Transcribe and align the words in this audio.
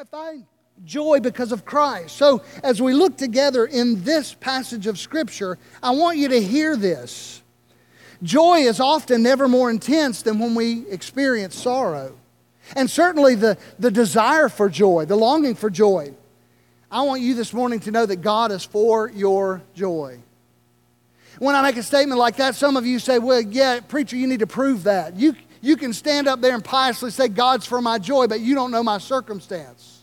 I 0.00 0.04
find 0.04 0.46
joy 0.82 1.20
because 1.20 1.52
of 1.52 1.66
Christ. 1.66 2.16
So, 2.16 2.42
as 2.62 2.80
we 2.80 2.94
look 2.94 3.18
together 3.18 3.66
in 3.66 4.02
this 4.02 4.32
passage 4.32 4.86
of 4.86 4.98
Scripture, 4.98 5.58
I 5.82 5.90
want 5.90 6.16
you 6.16 6.28
to 6.28 6.40
hear 6.40 6.74
this. 6.74 7.42
Joy 8.22 8.60
is 8.60 8.80
often 8.80 9.22
never 9.22 9.46
more 9.46 9.68
intense 9.68 10.22
than 10.22 10.38
when 10.38 10.54
we 10.54 10.88
experience 10.88 11.54
sorrow. 11.54 12.16
And 12.76 12.88
certainly 12.88 13.34
the, 13.34 13.58
the 13.78 13.90
desire 13.90 14.48
for 14.48 14.70
joy, 14.70 15.04
the 15.04 15.16
longing 15.16 15.54
for 15.54 15.68
joy. 15.68 16.14
I 16.90 17.02
want 17.02 17.20
you 17.20 17.34
this 17.34 17.52
morning 17.52 17.80
to 17.80 17.90
know 17.90 18.06
that 18.06 18.22
God 18.22 18.52
is 18.52 18.64
for 18.64 19.10
your 19.10 19.60
joy. 19.74 20.18
When 21.40 21.54
I 21.54 21.60
make 21.60 21.76
a 21.76 21.82
statement 21.82 22.18
like 22.18 22.36
that, 22.36 22.54
some 22.54 22.78
of 22.78 22.86
you 22.86 23.00
say, 23.00 23.18
well, 23.18 23.42
yeah, 23.42 23.80
preacher, 23.80 24.16
you 24.16 24.26
need 24.26 24.40
to 24.40 24.46
prove 24.46 24.84
that. 24.84 25.16
You, 25.16 25.34
you 25.60 25.76
can 25.76 25.92
stand 25.92 26.26
up 26.26 26.40
there 26.40 26.54
and 26.54 26.64
piously 26.64 27.10
say, 27.10 27.28
God's 27.28 27.66
for 27.66 27.80
my 27.80 27.98
joy, 27.98 28.26
but 28.26 28.40
you 28.40 28.54
don't 28.54 28.70
know 28.70 28.82
my 28.82 28.98
circumstance. 28.98 29.99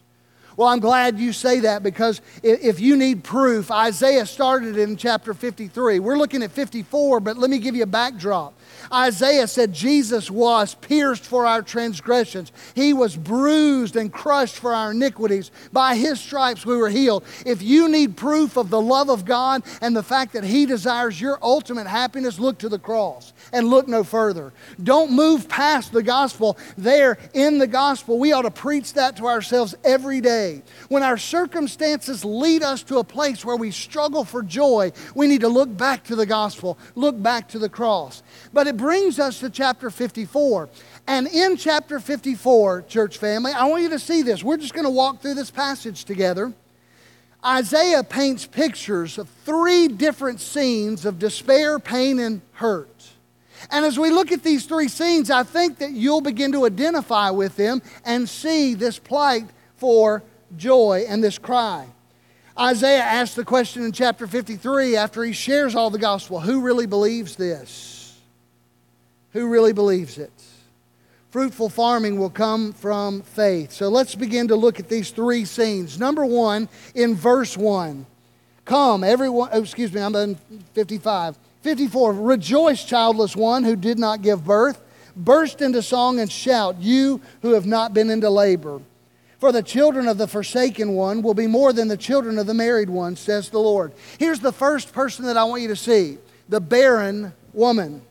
Well, 0.57 0.69
I'm 0.69 0.79
glad 0.79 1.19
you 1.19 1.33
say 1.33 1.59
that 1.59 1.83
because 1.83 2.19
if 2.41 2.79
you 2.79 2.97
need 2.97 3.23
proof, 3.23 3.69
Isaiah 3.69 4.25
started 4.25 4.75
in 4.75 4.97
chapter 4.97 5.35
53. 5.35 5.99
We're 5.99 6.17
looking 6.17 6.41
at 6.41 6.51
54, 6.51 7.19
but 7.19 7.37
let 7.37 7.51
me 7.51 7.59
give 7.59 7.75
you 7.75 7.83
a 7.83 7.85
backdrop. 7.85 8.56
Isaiah 8.91 9.47
said 9.47 9.73
Jesus 9.73 10.31
was 10.31 10.75
pierced 10.75 11.23
for 11.23 11.45
our 11.45 11.61
transgressions. 11.61 12.51
He 12.75 12.93
was 12.93 13.15
bruised 13.15 13.95
and 13.95 14.11
crushed 14.11 14.55
for 14.55 14.73
our 14.73 14.91
iniquities. 14.91 15.51
By 15.71 15.95
his 15.95 16.19
stripes 16.19 16.65
we 16.65 16.77
were 16.77 16.89
healed. 16.89 17.23
If 17.45 17.61
you 17.61 17.89
need 17.89 18.17
proof 18.17 18.57
of 18.57 18.69
the 18.69 18.81
love 18.81 19.09
of 19.09 19.25
God 19.25 19.63
and 19.81 19.95
the 19.95 20.03
fact 20.03 20.33
that 20.33 20.43
he 20.43 20.65
desires 20.65 21.19
your 21.19 21.39
ultimate 21.41 21.87
happiness, 21.87 22.39
look 22.39 22.57
to 22.59 22.69
the 22.69 22.79
cross 22.79 23.33
and 23.51 23.67
look 23.67 23.87
no 23.87 24.03
further. 24.03 24.53
Don't 24.81 25.11
move 25.11 25.49
past 25.49 25.91
the 25.91 26.03
gospel. 26.03 26.57
There 26.77 27.17
in 27.33 27.57
the 27.57 27.67
gospel, 27.67 28.19
we 28.19 28.31
ought 28.31 28.43
to 28.43 28.51
preach 28.51 28.93
that 28.93 29.17
to 29.17 29.27
ourselves 29.27 29.75
every 29.83 30.21
day. 30.21 30.63
When 30.89 31.03
our 31.03 31.17
circumstances 31.17 32.23
lead 32.23 32.63
us 32.63 32.83
to 32.83 32.99
a 32.99 33.03
place 33.03 33.43
where 33.43 33.55
we 33.55 33.71
struggle 33.71 34.23
for 34.23 34.43
joy, 34.43 34.91
we 35.15 35.27
need 35.27 35.41
to 35.41 35.49
look 35.49 35.75
back 35.75 36.03
to 36.05 36.15
the 36.15 36.25
gospel, 36.25 36.77
look 36.95 37.21
back 37.21 37.49
to 37.49 37.59
the 37.59 37.69
cross. 37.69 38.23
But 38.57 38.65
it 38.65 38.75
brings 38.75 39.19
us 39.19 39.41
to 39.41 39.51
chapter 39.51 39.91
54. 39.91 40.67
And 41.05 41.27
in 41.27 41.57
chapter 41.57 41.99
54, 41.99 42.85
church 42.87 43.19
family, 43.19 43.51
I 43.51 43.65
want 43.65 43.83
you 43.83 43.89
to 43.89 43.99
see 43.99 44.23
this. 44.23 44.43
We're 44.43 44.57
just 44.57 44.73
going 44.73 44.85
to 44.85 44.89
walk 44.89 45.21
through 45.21 45.35
this 45.35 45.51
passage 45.51 46.05
together. 46.05 46.51
Isaiah 47.45 48.03
paints 48.03 48.47
pictures 48.47 49.19
of 49.19 49.29
three 49.45 49.87
different 49.87 50.39
scenes 50.39 51.05
of 51.05 51.19
despair, 51.19 51.77
pain, 51.77 52.17
and 52.17 52.41
hurt. 52.53 53.07
And 53.69 53.85
as 53.85 53.99
we 53.99 54.09
look 54.09 54.31
at 54.31 54.41
these 54.41 54.65
three 54.65 54.87
scenes, 54.87 55.29
I 55.29 55.43
think 55.43 55.77
that 55.77 55.91
you'll 55.91 56.21
begin 56.21 56.51
to 56.53 56.65
identify 56.65 57.29
with 57.29 57.57
them 57.57 57.83
and 58.05 58.27
see 58.27 58.73
this 58.73 58.97
plight 58.97 59.45
for 59.75 60.23
joy 60.55 61.05
and 61.07 61.23
this 61.23 61.37
cry. 61.37 61.85
Isaiah 62.59 63.03
asks 63.03 63.35
the 63.35 63.45
question 63.45 63.83
in 63.83 63.91
chapter 63.91 64.25
53 64.25 64.95
after 64.95 65.23
he 65.23 65.31
shares 65.31 65.75
all 65.75 65.91
the 65.91 65.99
gospel 65.99 66.39
who 66.39 66.61
really 66.61 66.87
believes 66.87 67.35
this? 67.35 67.96
Who 69.33 69.47
really 69.47 69.73
believes 69.73 70.17
it? 70.17 70.31
Fruitful 71.29 71.69
farming 71.69 72.17
will 72.17 72.29
come 72.29 72.73
from 72.73 73.21
faith. 73.21 73.71
So 73.71 73.89
let's 73.89 74.15
begin 74.15 74.47
to 74.47 74.55
look 74.55 74.79
at 74.79 74.89
these 74.89 75.11
three 75.11 75.45
scenes. 75.45 75.99
Number 75.99 76.25
one, 76.25 76.69
in 76.95 77.15
verse 77.15 77.57
1. 77.57 78.05
Come, 78.65 79.03
everyone, 79.03 79.49
oh, 79.51 79.61
excuse 79.61 79.93
me, 79.93 80.01
I'm 80.01 80.15
in 80.15 80.35
55. 80.73 81.37
54 81.61 82.13
Rejoice, 82.13 82.83
childless 82.83 83.35
one 83.35 83.63
who 83.63 83.75
did 83.75 83.99
not 83.99 84.21
give 84.21 84.45
birth. 84.45 84.81
Burst 85.15 85.61
into 85.61 85.81
song 85.81 86.19
and 86.19 86.31
shout, 86.31 86.79
you 86.79 87.21
who 87.41 87.53
have 87.53 87.65
not 87.65 87.93
been 87.93 88.09
into 88.09 88.29
labor. 88.29 88.81
For 89.39 89.51
the 89.51 89.63
children 89.63 90.07
of 90.07 90.17
the 90.17 90.27
forsaken 90.27 90.93
one 90.93 91.21
will 91.21 91.33
be 91.33 91.47
more 91.47 91.73
than 91.73 91.87
the 91.87 91.97
children 91.97 92.39
of 92.39 92.47
the 92.47 92.53
married 92.53 92.89
one, 92.89 93.15
says 93.15 93.49
the 93.49 93.59
Lord. 93.59 93.93
Here's 94.17 94.39
the 94.39 94.51
first 94.51 94.93
person 94.93 95.25
that 95.25 95.37
I 95.37 95.43
want 95.43 95.61
you 95.61 95.67
to 95.67 95.75
see 95.75 96.17
the 96.49 96.61
barren 96.61 97.33
woman. 97.53 98.01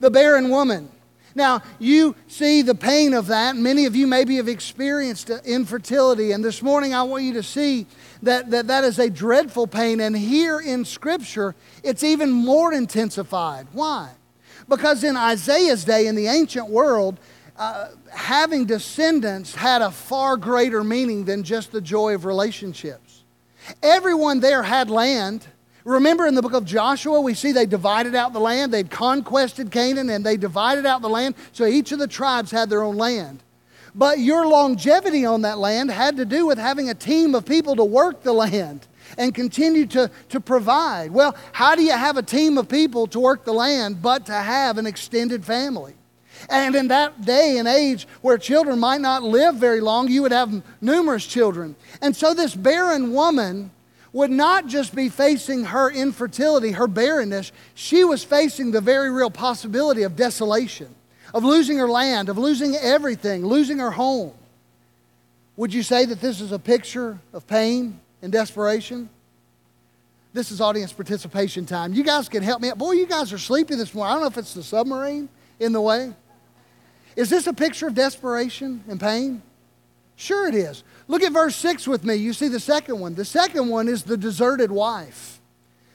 The 0.00 0.10
barren 0.10 0.50
woman. 0.50 0.90
Now, 1.34 1.62
you 1.78 2.16
see 2.26 2.62
the 2.62 2.74
pain 2.74 3.14
of 3.14 3.28
that. 3.28 3.54
Many 3.54 3.86
of 3.86 3.94
you 3.94 4.06
maybe 4.06 4.36
have 4.36 4.48
experienced 4.48 5.30
infertility. 5.30 6.32
And 6.32 6.44
this 6.44 6.62
morning, 6.62 6.94
I 6.94 7.04
want 7.04 7.24
you 7.24 7.34
to 7.34 7.42
see 7.42 7.86
that, 8.22 8.50
that 8.50 8.66
that 8.66 8.84
is 8.84 8.98
a 8.98 9.08
dreadful 9.08 9.66
pain. 9.66 10.00
And 10.00 10.16
here 10.16 10.58
in 10.58 10.84
Scripture, 10.84 11.54
it's 11.84 12.02
even 12.02 12.30
more 12.30 12.72
intensified. 12.72 13.68
Why? 13.72 14.10
Because 14.68 15.04
in 15.04 15.16
Isaiah's 15.16 15.84
day, 15.84 16.08
in 16.08 16.14
the 16.14 16.26
ancient 16.26 16.68
world, 16.68 17.18
uh, 17.56 17.90
having 18.12 18.64
descendants 18.64 19.54
had 19.54 19.82
a 19.82 19.90
far 19.90 20.36
greater 20.36 20.82
meaning 20.82 21.24
than 21.24 21.42
just 21.42 21.72
the 21.72 21.80
joy 21.80 22.14
of 22.14 22.24
relationships. 22.24 23.22
Everyone 23.82 24.40
there 24.40 24.62
had 24.62 24.90
land. 24.90 25.46
Remember 25.88 26.26
in 26.26 26.34
the 26.34 26.42
book 26.42 26.52
of 26.52 26.66
Joshua, 26.66 27.18
we 27.18 27.32
see 27.32 27.52
they 27.52 27.64
divided 27.64 28.14
out 28.14 28.34
the 28.34 28.40
land. 28.40 28.74
They'd 28.74 28.90
conquested 28.90 29.70
Canaan 29.70 30.10
and 30.10 30.24
they 30.24 30.36
divided 30.36 30.84
out 30.84 31.00
the 31.00 31.08
land, 31.08 31.34
so 31.52 31.64
each 31.64 31.92
of 31.92 31.98
the 31.98 32.06
tribes 32.06 32.50
had 32.50 32.68
their 32.68 32.82
own 32.82 32.96
land. 32.96 33.42
But 33.94 34.18
your 34.18 34.46
longevity 34.46 35.24
on 35.24 35.42
that 35.42 35.56
land 35.56 35.90
had 35.90 36.18
to 36.18 36.26
do 36.26 36.46
with 36.46 36.58
having 36.58 36.90
a 36.90 36.94
team 36.94 37.34
of 37.34 37.46
people 37.46 37.74
to 37.76 37.84
work 37.84 38.22
the 38.22 38.34
land 38.34 38.86
and 39.16 39.34
continue 39.34 39.86
to, 39.86 40.10
to 40.28 40.40
provide. 40.40 41.10
Well, 41.10 41.34
how 41.52 41.74
do 41.74 41.82
you 41.82 41.92
have 41.92 42.18
a 42.18 42.22
team 42.22 42.58
of 42.58 42.68
people 42.68 43.06
to 43.06 43.18
work 43.18 43.46
the 43.46 43.54
land 43.54 44.02
but 44.02 44.26
to 44.26 44.34
have 44.34 44.76
an 44.76 44.86
extended 44.86 45.42
family? 45.42 45.94
And 46.50 46.76
in 46.76 46.88
that 46.88 47.24
day 47.24 47.56
and 47.56 47.66
age 47.66 48.06
where 48.20 48.36
children 48.36 48.78
might 48.78 49.00
not 49.00 49.22
live 49.22 49.54
very 49.54 49.80
long, 49.80 50.08
you 50.08 50.20
would 50.20 50.32
have 50.32 50.62
numerous 50.82 51.26
children. 51.26 51.76
And 52.02 52.14
so 52.14 52.34
this 52.34 52.54
barren 52.54 53.14
woman 53.14 53.70
would 54.12 54.30
not 54.30 54.66
just 54.66 54.94
be 54.94 55.08
facing 55.08 55.66
her 55.66 55.90
infertility, 55.90 56.72
her 56.72 56.86
barrenness, 56.86 57.52
she 57.74 58.04
was 58.04 58.24
facing 58.24 58.70
the 58.70 58.80
very 58.80 59.10
real 59.10 59.30
possibility 59.30 60.02
of 60.02 60.16
desolation 60.16 60.94
of 61.34 61.44
losing 61.44 61.78
her 61.78 61.88
land, 61.88 62.28
of 62.28 62.38
losing 62.38 62.76
everything, 62.76 63.44
losing 63.44 63.78
her 63.78 63.90
home. 63.90 64.32
Would 65.56 65.74
you 65.74 65.82
say 65.82 66.04
that 66.04 66.20
this 66.20 66.40
is 66.40 66.52
a 66.52 66.58
picture 66.58 67.18
of 67.32 67.46
pain 67.46 68.00
and 68.22 68.32
desperation? 68.32 69.08
This 70.32 70.50
is 70.50 70.60
audience 70.60 70.92
participation 70.92 71.66
time. 71.66 71.94
You 71.94 72.04
guys 72.04 72.28
can 72.28 72.42
help 72.42 72.62
me 72.62 72.70
out. 72.70 72.78
Boy, 72.78 72.92
you 72.92 73.06
guys 73.06 73.32
are 73.32 73.38
sleepy 73.38 73.74
this 73.74 73.92
morning. 73.94 74.10
I 74.10 74.14
don't 74.14 74.22
know 74.22 74.28
if 74.28 74.38
it's 74.38 74.54
the 74.54 74.62
submarine 74.62 75.28
in 75.58 75.72
the 75.72 75.80
way. 75.80 76.12
Is 77.16 77.28
this 77.28 77.46
a 77.46 77.52
picture 77.52 77.88
of 77.88 77.94
desperation 77.94 78.84
and 78.88 79.00
pain? 79.00 79.42
Sure, 80.14 80.46
it 80.46 80.54
is. 80.54 80.84
Look 81.08 81.22
at 81.22 81.32
verse 81.32 81.56
6 81.56 81.88
with 81.88 82.04
me. 82.04 82.14
You 82.14 82.34
see 82.34 82.48
the 82.48 82.60
second 82.60 83.00
one. 83.00 83.14
The 83.14 83.24
second 83.24 83.68
one 83.68 83.88
is 83.88 84.02
the 84.02 84.16
deserted 84.16 84.70
wife. 84.70 85.40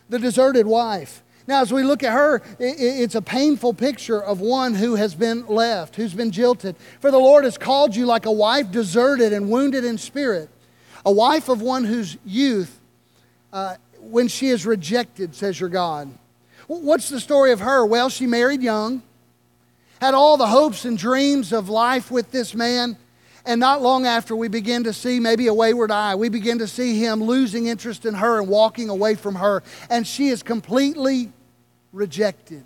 The 0.09 0.19
deserted 0.19 0.65
wife. 0.65 1.23
Now, 1.45 1.61
as 1.61 1.73
we 1.73 1.83
look 1.83 2.03
at 2.03 2.13
her, 2.13 2.41
it's 2.57 3.15
a 3.15 3.21
painful 3.21 3.73
picture 3.73 4.21
of 4.21 4.39
one 4.39 4.73
who 4.73 4.95
has 4.95 5.13
been 5.13 5.45
left, 5.47 5.95
who's 5.95 6.13
been 6.13 6.31
jilted. 6.31 6.75
For 6.99 7.11
the 7.11 7.19
Lord 7.19 7.43
has 7.43 7.57
called 7.57 7.95
you 7.95 8.05
like 8.05 8.25
a 8.25 8.31
wife 8.31 8.71
deserted 8.71 9.33
and 9.33 9.49
wounded 9.49 9.83
in 9.83 9.97
spirit, 9.97 10.49
a 11.05 11.11
wife 11.11 11.49
of 11.49 11.61
one 11.61 11.83
whose 11.83 12.17
youth, 12.25 12.79
uh, 13.51 13.75
when 13.99 14.29
she 14.29 14.47
is 14.47 14.65
rejected, 14.65 15.35
says 15.35 15.59
your 15.59 15.69
God. 15.69 16.11
What's 16.67 17.09
the 17.09 17.19
story 17.19 17.51
of 17.51 17.59
her? 17.59 17.85
Well, 17.85 18.09
she 18.09 18.25
married 18.25 18.61
young, 18.61 19.03
had 19.99 20.13
all 20.13 20.37
the 20.37 20.47
hopes 20.47 20.85
and 20.85 20.97
dreams 20.97 21.51
of 21.51 21.67
life 21.67 22.09
with 22.09 22.31
this 22.31 22.55
man, 22.55 22.97
and 23.45 23.59
not 23.59 23.81
long 23.81 24.05
after, 24.05 24.35
we 24.35 24.47
begin 24.47 24.85
to 24.85 24.93
see 24.93 25.19
maybe 25.19 25.47
a 25.47 25.53
wayward 25.53 25.91
eye. 25.91 26.15
We 26.15 26.29
begin 26.29 26.59
to 26.59 26.67
see 26.67 26.99
him 26.99 27.21
losing 27.21 27.67
interest 27.67 28.05
in 28.05 28.13
her 28.13 28.39
and 28.39 28.47
walking 28.47 28.89
away 28.89 29.15
from 29.15 29.35
her. 29.35 29.63
And 29.89 30.07
she 30.07 30.29
is 30.29 30.41
completely 30.43 31.31
rejected. 31.91 32.63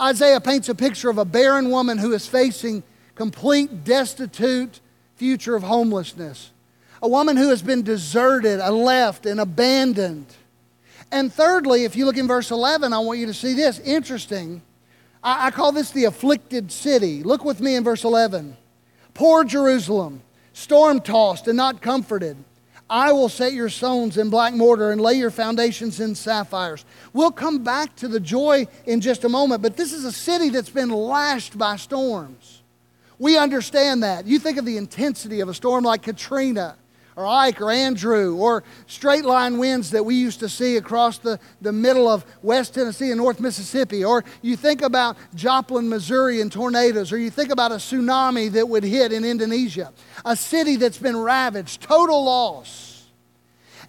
Isaiah 0.00 0.40
paints 0.40 0.68
a 0.68 0.74
picture 0.74 1.10
of 1.10 1.18
a 1.18 1.24
barren 1.24 1.70
woman 1.70 1.98
who 1.98 2.12
is 2.12 2.28
facing 2.28 2.84
complete, 3.16 3.84
destitute 3.84 4.80
future 5.16 5.56
of 5.56 5.64
homelessness. 5.64 6.52
A 7.02 7.08
woman 7.08 7.36
who 7.36 7.48
has 7.48 7.62
been 7.62 7.82
deserted, 7.82 8.60
and 8.60 8.76
left, 8.76 9.26
and 9.26 9.40
abandoned. 9.40 10.26
And 11.10 11.32
thirdly, 11.32 11.84
if 11.84 11.96
you 11.96 12.04
look 12.04 12.16
in 12.16 12.28
verse 12.28 12.50
11, 12.50 12.92
I 12.92 12.98
want 13.00 13.18
you 13.18 13.26
to 13.26 13.34
see 13.34 13.54
this. 13.54 13.80
Interesting. 13.80 14.62
I, 15.24 15.46
I 15.46 15.50
call 15.50 15.72
this 15.72 15.90
the 15.90 16.04
afflicted 16.04 16.70
city. 16.70 17.24
Look 17.24 17.44
with 17.44 17.60
me 17.60 17.74
in 17.74 17.82
verse 17.82 18.04
11. 18.04 18.56
Poor 19.20 19.44
Jerusalem, 19.44 20.22
storm 20.54 20.98
tossed 21.02 21.46
and 21.46 21.54
not 21.54 21.82
comforted. 21.82 22.38
I 22.88 23.12
will 23.12 23.28
set 23.28 23.52
your 23.52 23.68
stones 23.68 24.16
in 24.16 24.30
black 24.30 24.54
mortar 24.54 24.92
and 24.92 24.98
lay 24.98 25.12
your 25.12 25.30
foundations 25.30 26.00
in 26.00 26.14
sapphires. 26.14 26.86
We'll 27.12 27.30
come 27.30 27.62
back 27.62 27.94
to 27.96 28.08
the 28.08 28.18
joy 28.18 28.66
in 28.86 29.02
just 29.02 29.24
a 29.24 29.28
moment, 29.28 29.60
but 29.60 29.76
this 29.76 29.92
is 29.92 30.06
a 30.06 30.10
city 30.10 30.48
that's 30.48 30.70
been 30.70 30.88
lashed 30.88 31.58
by 31.58 31.76
storms. 31.76 32.62
We 33.18 33.36
understand 33.36 34.02
that. 34.04 34.26
You 34.26 34.38
think 34.38 34.56
of 34.56 34.64
the 34.64 34.78
intensity 34.78 35.40
of 35.40 35.50
a 35.50 35.54
storm 35.54 35.84
like 35.84 36.00
Katrina 36.00 36.78
or 37.16 37.26
Ike 37.26 37.60
or 37.60 37.70
Andrew 37.70 38.36
or 38.36 38.62
straight 38.86 39.24
line 39.24 39.58
winds 39.58 39.90
that 39.90 40.04
we 40.04 40.14
used 40.14 40.40
to 40.40 40.48
see 40.48 40.76
across 40.76 41.18
the, 41.18 41.38
the 41.60 41.72
middle 41.72 42.08
of 42.08 42.24
West 42.42 42.74
Tennessee 42.74 43.10
and 43.10 43.18
North 43.18 43.40
Mississippi, 43.40 44.04
or 44.04 44.24
you 44.42 44.56
think 44.56 44.82
about 44.82 45.16
Joplin, 45.34 45.88
Missouri 45.88 46.40
and 46.40 46.50
tornadoes, 46.50 47.12
or 47.12 47.18
you 47.18 47.30
think 47.30 47.50
about 47.50 47.72
a 47.72 47.76
tsunami 47.76 48.50
that 48.52 48.68
would 48.68 48.84
hit 48.84 49.12
in 49.12 49.24
Indonesia, 49.24 49.92
a 50.24 50.36
city 50.36 50.76
that's 50.76 50.98
been 50.98 51.16
ravaged, 51.16 51.82
total 51.82 52.24
loss. 52.24 53.08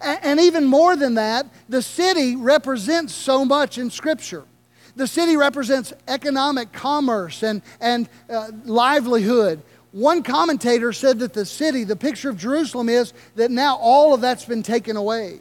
And, 0.00 0.18
and 0.22 0.40
even 0.40 0.64
more 0.64 0.96
than 0.96 1.14
that, 1.14 1.46
the 1.68 1.82
city 1.82 2.36
represents 2.36 3.14
so 3.14 3.44
much 3.44 3.78
in 3.78 3.90
Scripture. 3.90 4.44
The 4.94 5.06
city 5.06 5.36
represents 5.36 5.92
economic 6.06 6.72
commerce 6.72 7.42
and, 7.42 7.62
and 7.80 8.08
uh, 8.28 8.50
livelihood. 8.64 9.62
One 9.92 10.22
commentator 10.22 10.92
said 10.92 11.18
that 11.18 11.34
the 11.34 11.44
city, 11.44 11.84
the 11.84 11.96
picture 11.96 12.30
of 12.30 12.38
Jerusalem 12.38 12.88
is 12.88 13.12
that 13.36 13.50
now 13.50 13.76
all 13.76 14.14
of 14.14 14.22
that's 14.22 14.46
been 14.46 14.62
taken 14.62 14.96
away. 14.96 15.40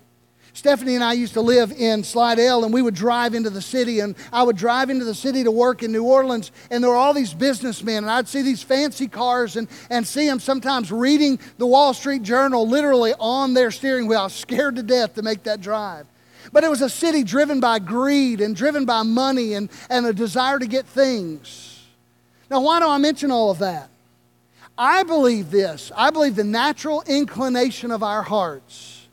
Stephanie 0.53 0.95
and 0.95 1.03
I 1.03 1.13
used 1.13 1.33
to 1.35 1.41
live 1.41 1.71
in 1.71 2.03
Slidell, 2.03 2.65
and 2.65 2.73
we 2.73 2.81
would 2.81 2.93
drive 2.93 3.33
into 3.33 3.49
the 3.49 3.61
city, 3.61 4.01
and 4.01 4.15
I 4.33 4.43
would 4.43 4.57
drive 4.57 4.89
into 4.89 5.05
the 5.05 5.15
city 5.15 5.45
to 5.45 5.51
work 5.51 5.81
in 5.81 5.93
New 5.93 6.03
Orleans, 6.03 6.51
and 6.69 6.83
there 6.83 6.91
were 6.91 6.97
all 6.97 7.13
these 7.13 7.33
businessmen, 7.33 7.99
and 7.99 8.09
I'd 8.09 8.27
see 8.27 8.41
these 8.41 8.61
fancy 8.61 9.07
cars 9.07 9.55
and, 9.55 9.69
and 9.89 10.05
see 10.05 10.27
them 10.27 10.41
sometimes 10.41 10.91
reading 10.91 11.39
the 11.57 11.65
Wall 11.65 11.93
Street 11.93 12.23
Journal 12.23 12.67
literally 12.67 13.13
on 13.17 13.53
their 13.53 13.71
steering 13.71 14.07
wheel. 14.07 14.19
I 14.19 14.23
was 14.25 14.33
scared 14.33 14.75
to 14.75 14.83
death 14.83 15.15
to 15.15 15.21
make 15.21 15.43
that 15.43 15.61
drive. 15.61 16.05
But 16.51 16.65
it 16.65 16.69
was 16.69 16.81
a 16.81 16.89
city 16.89 17.23
driven 17.23 17.61
by 17.61 17.79
greed 17.79 18.41
and 18.41 18.53
driven 18.53 18.83
by 18.83 19.03
money 19.03 19.53
and, 19.53 19.69
and 19.89 20.05
a 20.05 20.11
desire 20.11 20.59
to 20.59 20.67
get 20.67 20.85
things. 20.85 21.87
Now, 22.49 22.59
why 22.61 22.81
do 22.81 22.89
I 22.89 22.97
mention 22.97 23.31
all 23.31 23.51
of 23.51 23.59
that? 23.59 23.90
I 24.83 25.03
believe 25.03 25.51
this. 25.51 25.91
I 25.95 26.09
believe 26.09 26.35
the 26.35 26.43
natural 26.43 27.03
inclination 27.05 27.91
of 27.91 28.01
our 28.01 28.23
hearts 28.23 29.07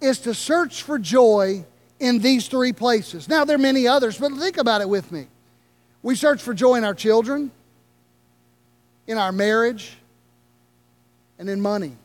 is 0.00 0.18
to 0.20 0.32
search 0.32 0.82
for 0.82 0.98
joy 0.98 1.66
in 1.98 2.20
these 2.20 2.48
three 2.48 2.72
places. 2.72 3.28
Now, 3.28 3.44
there 3.44 3.56
are 3.56 3.58
many 3.58 3.86
others, 3.86 4.16
but 4.16 4.32
think 4.38 4.56
about 4.56 4.80
it 4.80 4.88
with 4.88 5.12
me. 5.12 5.26
We 6.02 6.16
search 6.16 6.40
for 6.40 6.54
joy 6.54 6.76
in 6.76 6.84
our 6.84 6.94
children, 6.94 7.50
in 9.06 9.18
our 9.18 9.30
marriage, 9.30 9.98
and 11.38 11.50
in 11.50 11.60
money. 11.60 11.98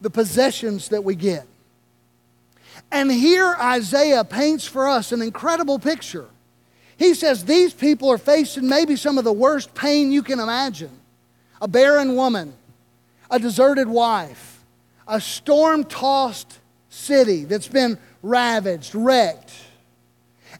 The 0.00 0.10
possessions 0.10 0.88
that 0.88 1.04
we 1.04 1.14
get. 1.14 1.46
And 2.90 3.08
here 3.08 3.54
Isaiah 3.54 4.24
paints 4.24 4.66
for 4.66 4.88
us 4.88 5.12
an 5.12 5.22
incredible 5.22 5.78
picture. 5.78 6.26
He 6.96 7.14
says 7.14 7.44
these 7.44 7.72
people 7.72 8.10
are 8.10 8.18
facing 8.18 8.68
maybe 8.68 8.96
some 8.96 9.16
of 9.16 9.22
the 9.22 9.32
worst 9.32 9.76
pain 9.76 10.10
you 10.10 10.24
can 10.24 10.40
imagine 10.40 10.97
a 11.60 11.68
barren 11.68 12.14
woman, 12.14 12.54
a 13.30 13.38
deserted 13.38 13.88
wife, 13.88 14.64
a 15.06 15.20
storm 15.20 15.84
tossed 15.84 16.58
city 16.88 17.44
that's 17.44 17.68
been 17.68 17.98
ravaged, 18.22 18.94
wrecked. 18.94 19.52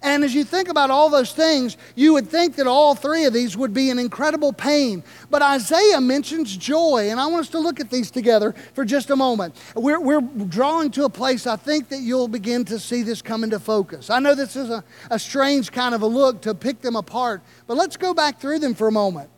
And 0.00 0.22
as 0.22 0.32
you 0.32 0.44
think 0.44 0.68
about 0.68 0.90
all 0.90 1.10
those 1.10 1.32
things, 1.32 1.76
you 1.96 2.12
would 2.12 2.28
think 2.28 2.54
that 2.56 2.68
all 2.68 2.94
three 2.94 3.24
of 3.24 3.32
these 3.32 3.56
would 3.56 3.74
be 3.74 3.90
an 3.90 3.98
incredible 3.98 4.52
pain. 4.52 5.02
But 5.28 5.42
Isaiah 5.42 6.00
mentions 6.00 6.56
joy, 6.56 7.08
and 7.10 7.18
I 7.18 7.26
want 7.26 7.40
us 7.40 7.48
to 7.50 7.58
look 7.58 7.80
at 7.80 7.90
these 7.90 8.10
together 8.10 8.54
for 8.74 8.84
just 8.84 9.10
a 9.10 9.16
moment. 9.16 9.56
We're, 9.74 9.98
we're 9.98 10.20
drawing 10.20 10.92
to 10.92 11.04
a 11.04 11.10
place 11.10 11.46
I 11.46 11.56
think 11.56 11.88
that 11.88 12.00
you'll 12.00 12.28
begin 12.28 12.64
to 12.66 12.78
see 12.78 13.02
this 13.02 13.22
come 13.22 13.42
into 13.42 13.58
focus. 13.58 14.08
I 14.08 14.20
know 14.20 14.36
this 14.36 14.54
is 14.54 14.70
a, 14.70 14.84
a 15.10 15.18
strange 15.18 15.72
kind 15.72 15.94
of 15.94 16.02
a 16.02 16.06
look 16.06 16.42
to 16.42 16.54
pick 16.54 16.80
them 16.80 16.94
apart, 16.94 17.42
but 17.66 17.76
let's 17.76 17.96
go 17.96 18.14
back 18.14 18.40
through 18.40 18.60
them 18.60 18.74
for 18.74 18.86
a 18.86 18.92
moment. 18.92 19.30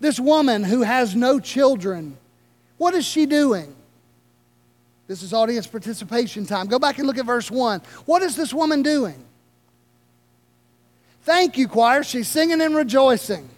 This 0.00 0.18
woman 0.18 0.64
who 0.64 0.82
has 0.82 1.14
no 1.14 1.40
children, 1.40 2.16
what 2.78 2.94
is 2.94 3.04
she 3.04 3.26
doing? 3.26 3.74
This 5.06 5.22
is 5.22 5.32
audience 5.32 5.66
participation 5.66 6.46
time. 6.46 6.66
Go 6.66 6.78
back 6.78 6.98
and 6.98 7.06
look 7.06 7.18
at 7.18 7.26
verse 7.26 7.50
1. 7.50 7.80
What 8.06 8.22
is 8.22 8.36
this 8.36 8.54
woman 8.54 8.82
doing? 8.82 9.22
Thank 11.22 11.56
you, 11.58 11.68
choir. 11.68 12.02
She's 12.02 12.28
singing 12.28 12.60
and 12.60 12.74
rejoicing. 12.74 13.48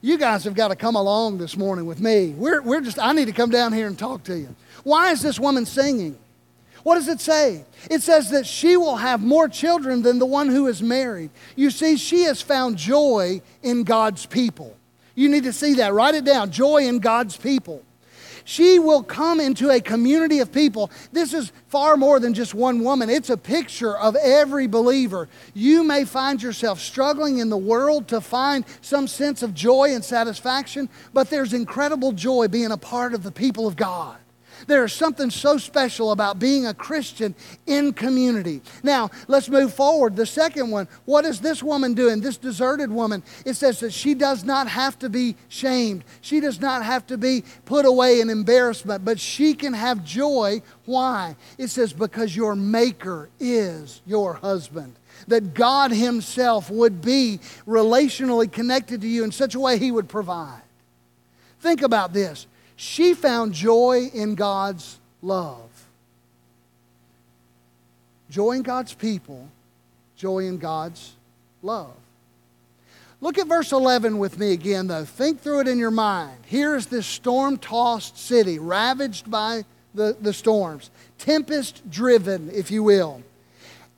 You 0.00 0.18
guys 0.18 0.44
have 0.44 0.54
got 0.54 0.68
to 0.68 0.76
come 0.76 0.96
along 0.96 1.38
this 1.38 1.56
morning 1.56 1.86
with 1.86 2.00
me. 2.00 2.30
We're, 2.36 2.60
we're 2.60 2.80
just, 2.80 2.98
I 2.98 3.12
need 3.12 3.26
to 3.26 3.32
come 3.32 3.50
down 3.50 3.72
here 3.72 3.86
and 3.86 3.98
talk 3.98 4.24
to 4.24 4.36
you. 4.36 4.54
Why 4.82 5.12
is 5.12 5.22
this 5.22 5.40
woman 5.40 5.64
singing? 5.64 6.18
What 6.82 6.96
does 6.96 7.08
it 7.08 7.20
say? 7.20 7.64
It 7.90 8.02
says 8.02 8.30
that 8.30 8.46
she 8.46 8.76
will 8.76 8.96
have 8.96 9.22
more 9.22 9.48
children 9.48 10.02
than 10.02 10.18
the 10.18 10.26
one 10.26 10.48
who 10.48 10.66
is 10.66 10.82
married. 10.82 11.30
You 11.56 11.70
see, 11.70 11.96
she 11.96 12.24
has 12.24 12.42
found 12.42 12.76
joy 12.76 13.40
in 13.62 13.84
God's 13.84 14.26
people. 14.26 14.76
You 15.14 15.28
need 15.28 15.44
to 15.44 15.52
see 15.52 15.74
that. 15.74 15.92
Write 15.92 16.14
it 16.14 16.24
down. 16.24 16.50
Joy 16.50 16.86
in 16.86 16.98
God's 16.98 17.36
people. 17.36 17.82
She 18.44 18.78
will 18.78 19.02
come 19.02 19.40
into 19.40 19.70
a 19.70 19.80
community 19.80 20.40
of 20.40 20.52
people. 20.52 20.90
This 21.12 21.32
is 21.32 21.50
far 21.68 21.96
more 21.96 22.20
than 22.20 22.34
just 22.34 22.54
one 22.54 22.84
woman, 22.84 23.08
it's 23.08 23.30
a 23.30 23.36
picture 23.36 23.96
of 23.96 24.16
every 24.16 24.66
believer. 24.66 25.28
You 25.54 25.82
may 25.82 26.04
find 26.04 26.42
yourself 26.42 26.78
struggling 26.78 27.38
in 27.38 27.48
the 27.48 27.56
world 27.56 28.08
to 28.08 28.20
find 28.20 28.64
some 28.82 29.08
sense 29.08 29.42
of 29.42 29.54
joy 29.54 29.94
and 29.94 30.04
satisfaction, 30.04 30.90
but 31.14 31.30
there's 31.30 31.54
incredible 31.54 32.12
joy 32.12 32.48
being 32.48 32.70
a 32.70 32.76
part 32.76 33.14
of 33.14 33.22
the 33.22 33.32
people 33.32 33.66
of 33.66 33.76
God. 33.76 34.18
There 34.66 34.84
is 34.84 34.92
something 34.92 35.30
so 35.30 35.58
special 35.58 36.12
about 36.12 36.38
being 36.38 36.66
a 36.66 36.74
Christian 36.74 37.34
in 37.66 37.92
community. 37.92 38.62
Now, 38.82 39.10
let's 39.28 39.48
move 39.48 39.74
forward. 39.74 40.16
The 40.16 40.26
second 40.26 40.70
one 40.70 40.88
what 41.04 41.24
is 41.24 41.40
this 41.40 41.62
woman 41.62 41.94
doing? 41.94 42.20
This 42.20 42.36
deserted 42.36 42.90
woman. 42.90 43.22
It 43.44 43.54
says 43.54 43.80
that 43.80 43.92
she 43.92 44.14
does 44.14 44.44
not 44.44 44.68
have 44.68 44.98
to 45.00 45.08
be 45.08 45.36
shamed, 45.48 46.04
she 46.20 46.40
does 46.40 46.60
not 46.60 46.84
have 46.84 47.06
to 47.08 47.18
be 47.18 47.44
put 47.64 47.86
away 47.86 48.20
in 48.20 48.30
embarrassment, 48.30 49.04
but 49.04 49.20
she 49.20 49.54
can 49.54 49.72
have 49.72 50.04
joy. 50.04 50.62
Why? 50.84 51.36
It 51.58 51.68
says, 51.68 51.92
because 51.92 52.34
your 52.34 52.54
Maker 52.54 53.28
is 53.40 54.00
your 54.06 54.34
husband 54.34 54.94
that 55.28 55.54
God 55.54 55.90
Himself 55.90 56.70
would 56.70 57.00
be 57.00 57.40
relationally 57.66 58.50
connected 58.50 59.00
to 59.00 59.06
you 59.06 59.24
in 59.24 59.32
such 59.32 59.54
a 59.54 59.60
way 59.60 59.78
He 59.78 59.90
would 59.90 60.08
provide. 60.08 60.62
Think 61.60 61.82
about 61.82 62.12
this. 62.12 62.46
She 62.76 63.14
found 63.14 63.52
joy 63.52 64.10
in 64.12 64.34
God's 64.34 64.98
love. 65.22 65.70
Joy 68.30 68.52
in 68.52 68.62
God's 68.62 68.94
people, 68.94 69.48
joy 70.16 70.40
in 70.40 70.58
God's 70.58 71.12
love. 71.62 71.94
Look 73.20 73.38
at 73.38 73.46
verse 73.46 73.72
11 73.72 74.18
with 74.18 74.38
me 74.38 74.52
again, 74.52 74.86
though. 74.88 75.04
Think 75.04 75.40
through 75.40 75.60
it 75.60 75.68
in 75.68 75.78
your 75.78 75.90
mind. 75.90 76.36
Here 76.46 76.76
is 76.76 76.86
this 76.86 77.06
storm 77.06 77.56
tossed 77.56 78.18
city, 78.18 78.58
ravaged 78.58 79.30
by 79.30 79.64
the, 79.94 80.16
the 80.20 80.32
storms, 80.32 80.90
tempest 81.18 81.88
driven, 81.88 82.50
if 82.50 82.70
you 82.70 82.82
will. 82.82 83.22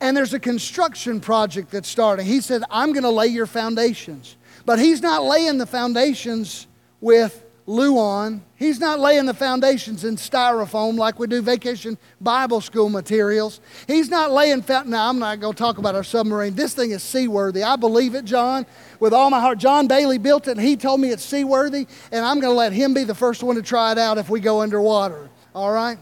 And 0.00 0.16
there's 0.16 0.34
a 0.34 0.38
construction 0.38 1.20
project 1.20 1.70
that's 1.70 1.88
starting. 1.88 2.26
He 2.26 2.40
said, 2.40 2.62
I'm 2.70 2.92
going 2.92 3.04
to 3.04 3.10
lay 3.10 3.28
your 3.28 3.46
foundations. 3.46 4.36
But 4.66 4.78
he's 4.78 5.00
not 5.00 5.24
laying 5.24 5.58
the 5.58 5.66
foundations 5.66 6.66
with 7.00 7.42
Luan. 7.66 8.42
He's 8.54 8.78
not 8.78 9.00
laying 9.00 9.26
the 9.26 9.34
foundations 9.34 10.04
in 10.04 10.16
styrofoam 10.16 10.96
like 10.96 11.18
we 11.18 11.26
do 11.26 11.42
vacation 11.42 11.98
Bible 12.20 12.60
school 12.60 12.88
materials. 12.88 13.60
He's 13.88 14.08
not 14.08 14.30
laying, 14.30 14.64
now 14.86 15.08
I'm 15.08 15.18
not 15.18 15.40
going 15.40 15.52
to 15.52 15.58
talk 15.58 15.78
about 15.78 15.96
our 15.96 16.04
submarine. 16.04 16.54
This 16.54 16.74
thing 16.74 16.92
is 16.92 17.02
seaworthy. 17.02 17.64
I 17.64 17.76
believe 17.76 18.14
it, 18.14 18.24
John, 18.24 18.66
with 19.00 19.12
all 19.12 19.30
my 19.30 19.40
heart. 19.40 19.58
John 19.58 19.88
Bailey 19.88 20.18
built 20.18 20.46
it 20.46 20.52
and 20.52 20.60
he 20.60 20.76
told 20.76 21.00
me 21.00 21.10
it's 21.10 21.24
seaworthy, 21.24 21.86
and 22.12 22.24
I'm 22.24 22.40
going 22.40 22.52
to 22.52 22.56
let 22.56 22.72
him 22.72 22.94
be 22.94 23.04
the 23.04 23.14
first 23.14 23.42
one 23.42 23.56
to 23.56 23.62
try 23.62 23.92
it 23.92 23.98
out 23.98 24.16
if 24.16 24.30
we 24.30 24.40
go 24.40 24.60
underwater. 24.60 25.28
All 25.54 25.72
right? 25.72 25.98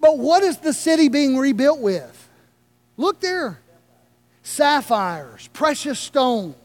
But 0.00 0.18
what 0.18 0.42
is 0.42 0.58
the 0.58 0.72
city 0.72 1.08
being 1.08 1.38
rebuilt 1.38 1.78
with? 1.78 2.28
Look 2.96 3.20
there 3.20 3.58
sapphires, 4.42 5.48
precious 5.52 5.98
stones. 5.98 6.56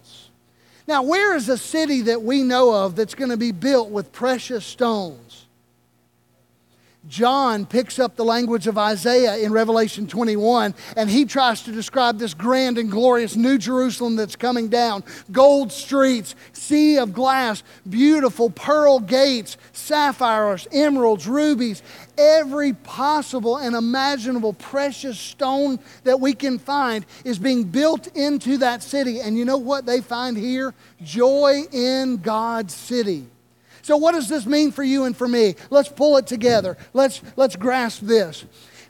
Now, 0.88 1.04
where 1.04 1.36
is 1.36 1.50
a 1.50 1.58
city 1.58 2.02
that 2.04 2.22
we 2.22 2.44
know 2.44 2.74
of 2.74 2.96
that's 2.96 3.14
going 3.14 3.32
to 3.32 3.38
be 3.38 3.52
built 3.52 3.90
with 3.90 4.14
precious 4.14 4.66
stones? 4.66 5.47
John 7.08 7.66
picks 7.66 8.00
up 8.00 8.16
the 8.16 8.26
language 8.26 8.68
of 8.68 8.78
Isaiah 8.78 9.38
in 9.38 9.52
Revelation 9.52 10.08
21, 10.08 10.76
and 10.96 11.10
he 11.10 11.26
tries 11.26 11.62
to 11.64 11.72
describe 11.72 12.20
this 12.20 12.34
grand 12.34 12.78
and 12.78 12.92
glorious 12.92 13.36
New 13.36 13.58
Jerusalem 13.58 14.16
that's 14.16 14.36
coming 14.36 14.68
down. 14.68 15.04
Gold 15.32 15.72
streets, 15.72 16.36
sea 16.52 16.98
of 16.98 17.14
glass, 17.14 17.64
beautiful 17.90 18.50
pearl 18.50 19.00
gates, 19.00 19.58
sapphires, 19.72 20.68
emeralds, 20.72 21.28
rubies, 21.28 21.82
every 22.18 22.74
possible 22.74 23.58
and 23.58 23.76
imaginable 23.76 24.54
precious 24.54 25.20
stone 25.20 25.80
that 26.04 26.20
we 26.20 26.34
can 26.34 26.60
find 26.60 27.06
is 27.24 27.40
being 27.40 27.64
built 27.64 28.08
into 28.16 28.58
that 28.58 28.84
city. 28.84 29.20
And 29.20 29.38
you 29.38 29.46
know 29.46 29.58
what 29.58 29.86
they 29.86 30.02
find 30.02 30.36
here? 30.36 30.74
Joy 31.02 31.64
in 31.72 32.18
God's 32.18 32.74
city. 32.74 33.28
So, 33.88 33.96
what 33.96 34.12
does 34.12 34.28
this 34.28 34.46
mean 34.46 34.74
for 34.74 34.84
you 34.84 35.06
and 35.06 35.16
for 35.16 35.30
me? 35.30 35.56
Let's 35.70 35.88
pull 35.88 36.18
it 36.18 36.28
together. 36.28 36.76
Let's, 36.92 37.22
let's 37.38 37.56
grasp 37.56 38.02
this. 38.02 38.44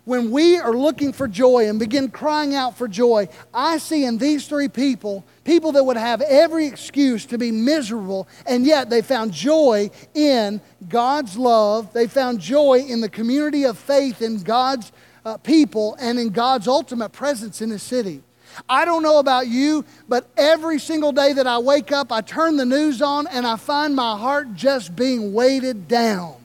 when 0.05 0.31
we 0.31 0.57
are 0.57 0.73
looking 0.73 1.13
for 1.13 1.27
joy 1.27 1.69
and 1.69 1.77
begin 1.77 2.09
crying 2.09 2.55
out 2.55 2.75
for 2.75 2.87
joy, 2.87 3.27
I 3.53 3.77
see 3.77 4.05
in 4.05 4.17
these 4.17 4.47
three 4.47 4.67
people 4.67 5.23
people 5.43 5.73
that 5.73 5.83
would 5.83 5.97
have 5.97 6.21
every 6.21 6.65
excuse 6.65 7.27
to 7.27 7.37
be 7.37 7.51
miserable, 7.51 8.27
and 8.47 8.65
yet 8.65 8.89
they 8.89 9.03
found 9.03 9.33
joy 9.33 9.91
in 10.15 10.59
God's 10.89 11.37
love. 11.37 11.93
They 11.93 12.07
found 12.07 12.39
joy 12.39 12.83
in 12.87 12.99
the 12.99 13.09
community 13.09 13.65
of 13.65 13.77
faith 13.77 14.23
in 14.23 14.41
God's 14.41 14.91
uh, 15.23 15.37
people 15.37 15.95
and 15.99 16.17
in 16.17 16.29
God's 16.29 16.67
ultimate 16.67 17.09
presence 17.09 17.61
in 17.61 17.69
His 17.69 17.83
city. 17.83 18.23
I 18.67 18.85
don't 18.85 19.03
know 19.03 19.19
about 19.19 19.47
you, 19.47 19.85
but 20.07 20.29
every 20.37 20.79
single 20.79 21.11
day 21.11 21.33
that 21.33 21.47
I 21.47 21.57
wake 21.59 21.91
up, 21.91 22.11
I 22.11 22.21
turn 22.21 22.57
the 22.57 22.65
news 22.65 23.01
on 23.01 23.27
and 23.27 23.45
I 23.45 23.55
find 23.55 23.95
my 23.95 24.17
heart 24.17 24.53
just 24.55 24.95
being 24.95 25.33
weighted 25.33 25.87
down. 25.87 26.35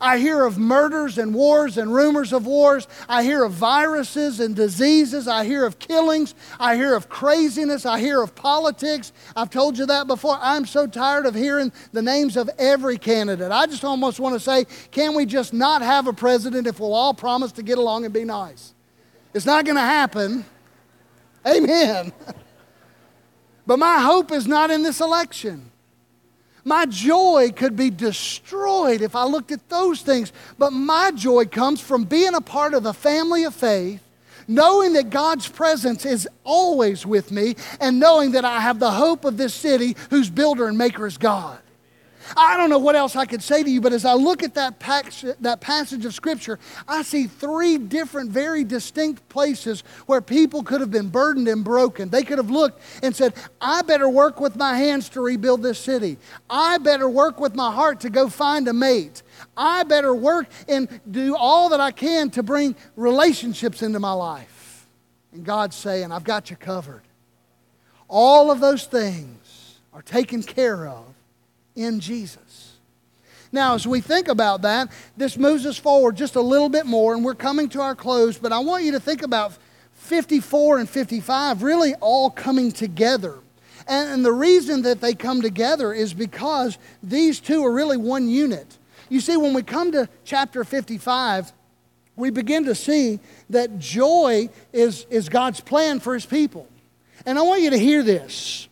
I 0.00 0.18
hear 0.18 0.44
of 0.44 0.58
murders 0.58 1.18
and 1.18 1.34
wars 1.34 1.76
and 1.76 1.92
rumors 1.92 2.32
of 2.32 2.46
wars. 2.46 2.88
I 3.08 3.22
hear 3.22 3.44
of 3.44 3.52
viruses 3.52 4.40
and 4.40 4.56
diseases. 4.56 5.28
I 5.28 5.44
hear 5.44 5.66
of 5.66 5.78
killings. 5.78 6.34
I 6.58 6.76
hear 6.76 6.94
of 6.94 7.08
craziness. 7.08 7.84
I 7.84 8.00
hear 8.00 8.22
of 8.22 8.34
politics. 8.34 9.12
I've 9.36 9.50
told 9.50 9.76
you 9.76 9.86
that 9.86 10.06
before. 10.06 10.38
I'm 10.40 10.64
so 10.64 10.86
tired 10.86 11.26
of 11.26 11.34
hearing 11.34 11.72
the 11.92 12.02
names 12.02 12.36
of 12.36 12.48
every 12.58 12.98
candidate. 12.98 13.50
I 13.50 13.66
just 13.66 13.84
almost 13.84 14.20
want 14.20 14.34
to 14.34 14.40
say, 14.40 14.66
can 14.90 15.14
we 15.14 15.26
just 15.26 15.52
not 15.52 15.82
have 15.82 16.06
a 16.06 16.12
president 16.12 16.66
if 16.66 16.80
we'll 16.80 16.94
all 16.94 17.14
promise 17.14 17.52
to 17.52 17.62
get 17.62 17.76
along 17.76 18.04
and 18.04 18.14
be 18.14 18.24
nice? 18.24 18.74
It's 19.34 19.46
not 19.46 19.64
going 19.64 19.76
to 19.76 19.82
happen. 19.82 20.44
Amen. 21.46 22.12
But 23.66 23.78
my 23.78 24.00
hope 24.00 24.32
is 24.32 24.48
not 24.48 24.72
in 24.72 24.82
this 24.82 25.00
election. 25.00 25.70
My 26.64 26.86
joy 26.86 27.52
could 27.54 27.76
be 27.76 27.88
destroyed 27.88 29.00
if 29.00 29.14
I 29.14 29.24
looked 29.24 29.52
at 29.52 29.68
those 29.68 30.02
things. 30.02 30.32
But 30.58 30.72
my 30.72 31.12
joy 31.12 31.44
comes 31.44 31.80
from 31.80 32.02
being 32.02 32.34
a 32.34 32.40
part 32.40 32.74
of 32.74 32.82
the 32.82 32.92
family 32.92 33.44
of 33.44 33.54
faith, 33.54 34.02
knowing 34.48 34.94
that 34.94 35.10
God's 35.10 35.46
presence 35.46 36.04
is 36.04 36.28
always 36.42 37.06
with 37.06 37.30
me, 37.30 37.54
and 37.80 38.00
knowing 38.00 38.32
that 38.32 38.44
I 38.44 38.58
have 38.60 38.80
the 38.80 38.90
hope 38.90 39.24
of 39.24 39.36
this 39.36 39.54
city 39.54 39.94
whose 40.10 40.30
builder 40.30 40.66
and 40.66 40.76
maker 40.76 41.06
is 41.06 41.16
God. 41.16 41.60
I 42.36 42.56
don't 42.56 42.70
know 42.70 42.78
what 42.78 42.96
else 42.96 43.16
I 43.16 43.24
could 43.26 43.42
say 43.42 43.62
to 43.62 43.70
you, 43.70 43.80
but 43.80 43.92
as 43.92 44.04
I 44.04 44.14
look 44.14 44.42
at 44.42 44.54
that, 44.54 44.80
that 45.40 45.60
passage 45.60 46.04
of 46.04 46.14
Scripture, 46.14 46.58
I 46.86 47.02
see 47.02 47.26
three 47.26 47.78
different, 47.78 48.30
very 48.30 48.64
distinct 48.64 49.28
places 49.28 49.82
where 50.06 50.20
people 50.20 50.62
could 50.62 50.80
have 50.80 50.90
been 50.90 51.08
burdened 51.08 51.48
and 51.48 51.64
broken. 51.64 52.08
They 52.10 52.22
could 52.22 52.38
have 52.38 52.50
looked 52.50 52.82
and 53.02 53.14
said, 53.14 53.34
I 53.60 53.82
better 53.82 54.08
work 54.08 54.40
with 54.40 54.56
my 54.56 54.74
hands 54.76 55.08
to 55.10 55.20
rebuild 55.20 55.62
this 55.62 55.78
city. 55.78 56.18
I 56.48 56.78
better 56.78 57.08
work 57.08 57.40
with 57.40 57.54
my 57.54 57.72
heart 57.72 58.00
to 58.00 58.10
go 58.10 58.28
find 58.28 58.68
a 58.68 58.72
mate. 58.72 59.22
I 59.56 59.82
better 59.84 60.14
work 60.14 60.46
and 60.68 60.88
do 61.10 61.36
all 61.36 61.70
that 61.70 61.80
I 61.80 61.90
can 61.90 62.30
to 62.30 62.42
bring 62.42 62.76
relationships 62.96 63.82
into 63.82 64.00
my 64.00 64.12
life. 64.12 64.86
And 65.32 65.44
God's 65.44 65.76
saying, 65.76 66.12
I've 66.12 66.24
got 66.24 66.50
you 66.50 66.56
covered. 66.56 67.02
All 68.08 68.50
of 68.50 68.60
those 68.60 68.86
things 68.86 69.78
are 69.92 70.02
taken 70.02 70.42
care 70.42 70.86
of 70.88 71.09
in 71.76 72.00
Jesus. 72.00 72.76
Now, 73.52 73.74
as 73.74 73.86
we 73.86 74.00
think 74.00 74.28
about 74.28 74.62
that, 74.62 74.90
this 75.16 75.36
moves 75.36 75.66
us 75.66 75.76
forward 75.76 76.16
just 76.16 76.36
a 76.36 76.40
little 76.40 76.68
bit 76.68 76.86
more, 76.86 77.14
and 77.14 77.24
we're 77.24 77.34
coming 77.34 77.68
to 77.70 77.80
our 77.80 77.96
close, 77.96 78.38
but 78.38 78.52
I 78.52 78.60
want 78.60 78.84
you 78.84 78.92
to 78.92 79.00
think 79.00 79.22
about 79.22 79.58
54 79.94 80.78
and 80.78 80.88
55 80.88 81.62
really 81.62 81.94
all 81.96 82.30
coming 82.30 82.70
together. 82.70 83.38
And, 83.88 84.24
the 84.24 84.32
reason 84.32 84.82
that 84.82 85.00
they 85.00 85.14
come 85.14 85.42
together 85.42 85.92
is 85.92 86.14
because 86.14 86.78
these 87.02 87.40
two 87.40 87.64
are 87.64 87.72
really 87.72 87.96
one 87.96 88.28
unit. 88.28 88.78
You 89.08 89.20
see, 89.20 89.36
when 89.36 89.52
we 89.52 89.62
come 89.64 89.90
to 89.92 90.08
chapter 90.24 90.62
55, 90.62 91.52
we 92.14 92.30
begin 92.30 92.64
to 92.66 92.74
see 92.74 93.18
that 93.48 93.78
joy 93.80 94.48
is, 94.72 95.06
is 95.10 95.28
God's 95.28 95.60
plan 95.60 95.98
for 95.98 96.14
his 96.14 96.24
people. 96.24 96.68
And 97.26 97.38
I 97.38 97.42
want 97.42 97.62
you 97.62 97.70
to 97.70 97.78
hear 97.78 98.02
this. 98.04 98.68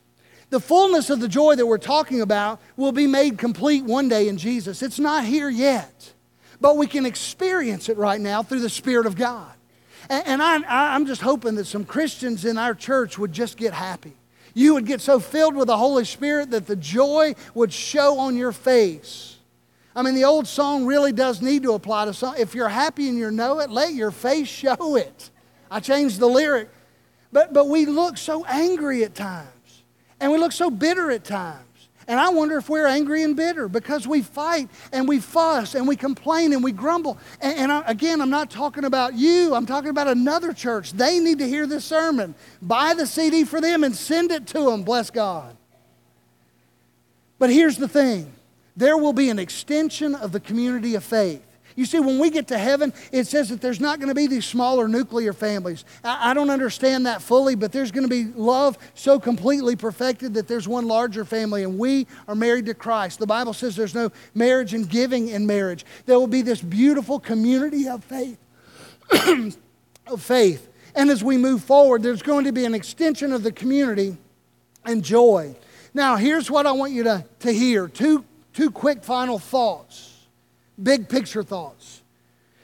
The 0.50 0.60
fullness 0.60 1.10
of 1.10 1.20
the 1.20 1.28
joy 1.28 1.56
that 1.56 1.66
we're 1.66 1.78
talking 1.78 2.20
about 2.20 2.60
will 2.76 2.92
be 2.92 3.06
made 3.06 3.38
complete 3.38 3.84
one 3.84 4.08
day 4.08 4.28
in 4.28 4.38
Jesus. 4.38 4.82
It's 4.82 4.98
not 4.98 5.24
here 5.24 5.50
yet, 5.50 6.12
but 6.60 6.76
we 6.76 6.86
can 6.86 7.04
experience 7.04 7.88
it 7.88 7.98
right 7.98 8.20
now 8.20 8.42
through 8.42 8.60
the 8.60 8.70
Spirit 8.70 9.06
of 9.06 9.14
God. 9.14 9.52
And, 10.08 10.42
I, 10.42 10.94
I'm 10.94 11.06
just 11.06 11.20
hoping 11.20 11.56
that 11.56 11.66
some 11.66 11.84
Christians 11.84 12.46
in 12.46 12.56
our 12.56 12.74
church 12.74 13.18
would 13.18 13.32
just 13.32 13.58
get 13.58 13.74
happy. 13.74 14.14
You 14.54 14.72
would 14.74 14.86
get 14.86 15.02
so 15.02 15.20
filled 15.20 15.54
with 15.54 15.66
the 15.66 15.76
Holy 15.76 16.06
Spirit 16.06 16.50
that 16.52 16.66
the 16.66 16.76
joy 16.76 17.34
would 17.52 17.72
show 17.72 18.18
on 18.18 18.36
your 18.36 18.52
face. 18.52 19.36
I 19.94 20.00
mean, 20.00 20.14
the 20.14 20.24
old 20.24 20.46
song 20.46 20.86
really 20.86 21.12
does 21.12 21.42
need 21.42 21.64
to 21.64 21.72
apply 21.74 22.06
to 22.06 22.14
some. 22.14 22.36
If 22.36 22.54
you're 22.54 22.70
happy 22.70 23.08
and 23.08 23.18
you 23.18 23.30
know 23.30 23.60
it, 23.60 23.68
let 23.68 23.92
your 23.92 24.10
face 24.10 24.48
show 24.48 24.96
it. 24.96 25.30
I 25.70 25.80
changed 25.80 26.20
the 26.20 26.26
lyric. 26.26 26.70
But, 27.30 27.52
but 27.52 27.68
we 27.68 27.84
look 27.84 28.16
so 28.16 28.46
angry 28.46 29.04
at 29.04 29.14
times. 29.14 29.50
And 30.20 30.32
we 30.32 30.38
look 30.38 30.52
so 30.52 30.70
bitter 30.70 31.10
at 31.10 31.24
times. 31.24 31.64
And 32.08 32.18
I 32.18 32.30
wonder 32.30 32.56
if 32.56 32.70
we're 32.70 32.86
angry 32.86 33.22
and 33.22 33.36
bitter 33.36 33.68
because 33.68 34.08
we 34.08 34.22
fight 34.22 34.70
and 34.92 35.06
we 35.06 35.20
fuss 35.20 35.74
and 35.74 35.86
we 35.86 35.94
complain 35.94 36.54
and 36.54 36.64
we 36.64 36.72
grumble. 36.72 37.18
And, 37.38 37.58
and 37.58 37.72
I, 37.72 37.82
again, 37.86 38.22
I'm 38.22 38.30
not 38.30 38.50
talking 38.50 38.84
about 38.84 39.12
you, 39.12 39.54
I'm 39.54 39.66
talking 39.66 39.90
about 39.90 40.08
another 40.08 40.54
church. 40.54 40.92
They 40.92 41.18
need 41.18 41.38
to 41.40 41.46
hear 41.46 41.66
this 41.66 41.84
sermon. 41.84 42.34
Buy 42.62 42.94
the 42.94 43.06
CD 43.06 43.44
for 43.44 43.60
them 43.60 43.84
and 43.84 43.94
send 43.94 44.30
it 44.30 44.46
to 44.48 44.70
them, 44.70 44.84
bless 44.84 45.10
God. 45.10 45.54
But 47.38 47.50
here's 47.50 47.76
the 47.76 47.88
thing 47.88 48.32
there 48.74 48.96
will 48.96 49.12
be 49.12 49.28
an 49.28 49.38
extension 49.38 50.14
of 50.14 50.32
the 50.32 50.40
community 50.40 50.94
of 50.94 51.04
faith. 51.04 51.44
You 51.78 51.84
see, 51.84 52.00
when 52.00 52.18
we 52.18 52.30
get 52.30 52.48
to 52.48 52.58
heaven, 52.58 52.92
it 53.12 53.28
says 53.28 53.50
that 53.50 53.60
there's 53.60 53.78
not 53.78 54.00
going 54.00 54.08
to 54.08 54.14
be 54.14 54.26
these 54.26 54.44
smaller 54.44 54.88
nuclear 54.88 55.32
families. 55.32 55.84
I, 56.02 56.32
I 56.32 56.34
don't 56.34 56.50
understand 56.50 57.06
that 57.06 57.22
fully, 57.22 57.54
but 57.54 57.70
there's 57.70 57.92
going 57.92 58.02
to 58.02 58.10
be 58.10 58.24
love 58.24 58.76
so 58.94 59.20
completely 59.20 59.76
perfected 59.76 60.34
that 60.34 60.48
there's 60.48 60.66
one 60.66 60.88
larger 60.88 61.24
family, 61.24 61.62
and 61.62 61.78
we 61.78 62.08
are 62.26 62.34
married 62.34 62.66
to 62.66 62.74
Christ. 62.74 63.20
The 63.20 63.28
Bible 63.28 63.52
says 63.52 63.76
there's 63.76 63.94
no 63.94 64.10
marriage 64.34 64.74
and 64.74 64.90
giving 64.90 65.28
in 65.28 65.46
marriage. 65.46 65.86
There 66.04 66.18
will 66.18 66.26
be 66.26 66.42
this 66.42 66.60
beautiful 66.60 67.20
community 67.20 67.86
of 67.86 68.02
faith. 68.02 68.38
of 70.08 70.20
faith. 70.20 70.68
And 70.96 71.10
as 71.10 71.22
we 71.22 71.36
move 71.36 71.62
forward, 71.62 72.02
there's 72.02 72.22
going 72.22 72.46
to 72.46 72.52
be 72.52 72.64
an 72.64 72.74
extension 72.74 73.32
of 73.32 73.44
the 73.44 73.52
community 73.52 74.16
and 74.84 75.04
joy. 75.04 75.54
Now, 75.94 76.16
here's 76.16 76.50
what 76.50 76.66
I 76.66 76.72
want 76.72 76.92
you 76.92 77.04
to, 77.04 77.24
to 77.38 77.52
hear 77.52 77.86
two, 77.86 78.24
two 78.52 78.72
quick 78.72 79.04
final 79.04 79.38
thoughts 79.38 80.17
big 80.82 81.08
picture 81.08 81.42
thoughts. 81.42 82.02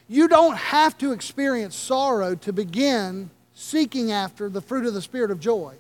You 0.09 0.29
don't 0.29 0.57
have 0.57 0.99
to 0.99 1.13
experience 1.13 1.75
sorrow 1.75 2.35
to 2.37 2.53
begin 2.53 3.31
seeking 3.55 4.13
after 4.13 4.49
the 4.49 4.61
fruit 4.61 4.87
of 4.87 4.95
the 4.95 5.03
Spirit 5.03 5.31
of 5.31 5.41
joy. 5.41 5.75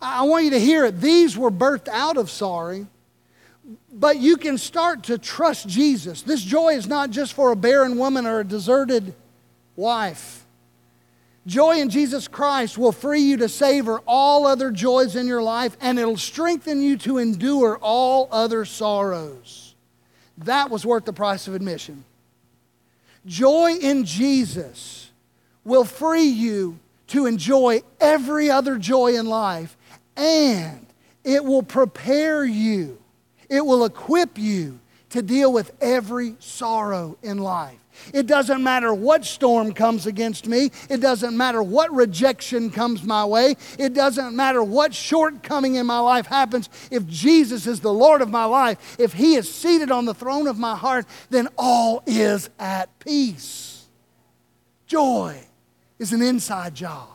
I 0.00 0.24
want 0.24 0.44
you 0.44 0.50
to 0.50 0.60
hear 0.60 0.84
it. 0.84 1.00
These 1.00 1.38
were 1.38 1.50
birthed 1.50 1.88
out 1.88 2.16
of 2.16 2.30
sorrow, 2.30 2.86
but 3.92 4.18
you 4.18 4.36
can 4.36 4.58
start 4.58 5.04
to 5.04 5.16
trust 5.16 5.68
Jesus. 5.68 6.22
This 6.22 6.42
joy 6.42 6.74
is 6.74 6.86
not 6.86 7.10
just 7.10 7.32
for 7.32 7.50
a 7.50 7.56
barren 7.56 7.96
woman 7.96 8.26
or 8.26 8.40
a 8.40 8.44
deserted 8.44 9.14
wife. 9.74 10.44
Joy 11.46 11.78
in 11.78 11.90
Jesus 11.90 12.26
Christ 12.28 12.76
will 12.76 12.92
free 12.92 13.20
you 13.20 13.36
to 13.38 13.48
savor 13.48 14.00
all 14.06 14.46
other 14.46 14.70
joys 14.70 15.14
in 15.16 15.26
your 15.26 15.42
life, 15.42 15.76
and 15.80 15.98
it'll 15.98 16.16
strengthen 16.16 16.82
you 16.82 16.98
to 16.98 17.18
endure 17.18 17.78
all 17.80 18.28
other 18.32 18.64
sorrows. 18.64 19.65
That 20.38 20.70
was 20.70 20.84
worth 20.84 21.04
the 21.04 21.12
price 21.12 21.48
of 21.48 21.54
admission. 21.54 22.04
Joy 23.24 23.76
in 23.80 24.04
Jesus 24.04 25.10
will 25.64 25.84
free 25.84 26.24
you 26.24 26.78
to 27.08 27.26
enjoy 27.26 27.82
every 28.00 28.50
other 28.50 28.78
joy 28.78 29.16
in 29.16 29.26
life, 29.26 29.76
and 30.16 30.86
it 31.24 31.44
will 31.44 31.62
prepare 31.62 32.44
you, 32.44 32.98
it 33.48 33.64
will 33.64 33.84
equip 33.84 34.38
you 34.38 34.78
to 35.16 35.22
deal 35.22 35.52
with 35.52 35.72
every 35.80 36.36
sorrow 36.38 37.16
in 37.22 37.38
life. 37.38 37.78
It 38.12 38.26
doesn't 38.26 38.62
matter 38.62 38.92
what 38.92 39.24
storm 39.24 39.72
comes 39.72 40.06
against 40.06 40.46
me. 40.46 40.70
It 40.90 40.98
doesn't 40.98 41.34
matter 41.34 41.62
what 41.62 41.90
rejection 41.92 42.70
comes 42.70 43.02
my 43.02 43.24
way. 43.24 43.56
It 43.78 43.94
doesn't 43.94 44.36
matter 44.36 44.62
what 44.62 44.94
shortcoming 44.94 45.76
in 45.76 45.86
my 45.86 45.98
life 45.98 46.26
happens. 46.26 46.68
If 46.90 47.06
Jesus 47.06 47.66
is 47.66 47.80
the 47.80 47.92
Lord 47.92 48.20
of 48.20 48.28
my 48.28 48.44
life, 48.44 48.96
if 48.98 49.14
He 49.14 49.36
is 49.36 49.52
seated 49.52 49.90
on 49.90 50.04
the 50.04 50.12
throne 50.12 50.46
of 50.46 50.58
my 50.58 50.76
heart, 50.76 51.06
then 51.30 51.48
all 51.56 52.02
is 52.06 52.50
at 52.58 52.98
peace. 52.98 53.86
Joy 54.86 55.40
is 55.98 56.12
an 56.12 56.20
inside 56.20 56.74
job. 56.74 57.08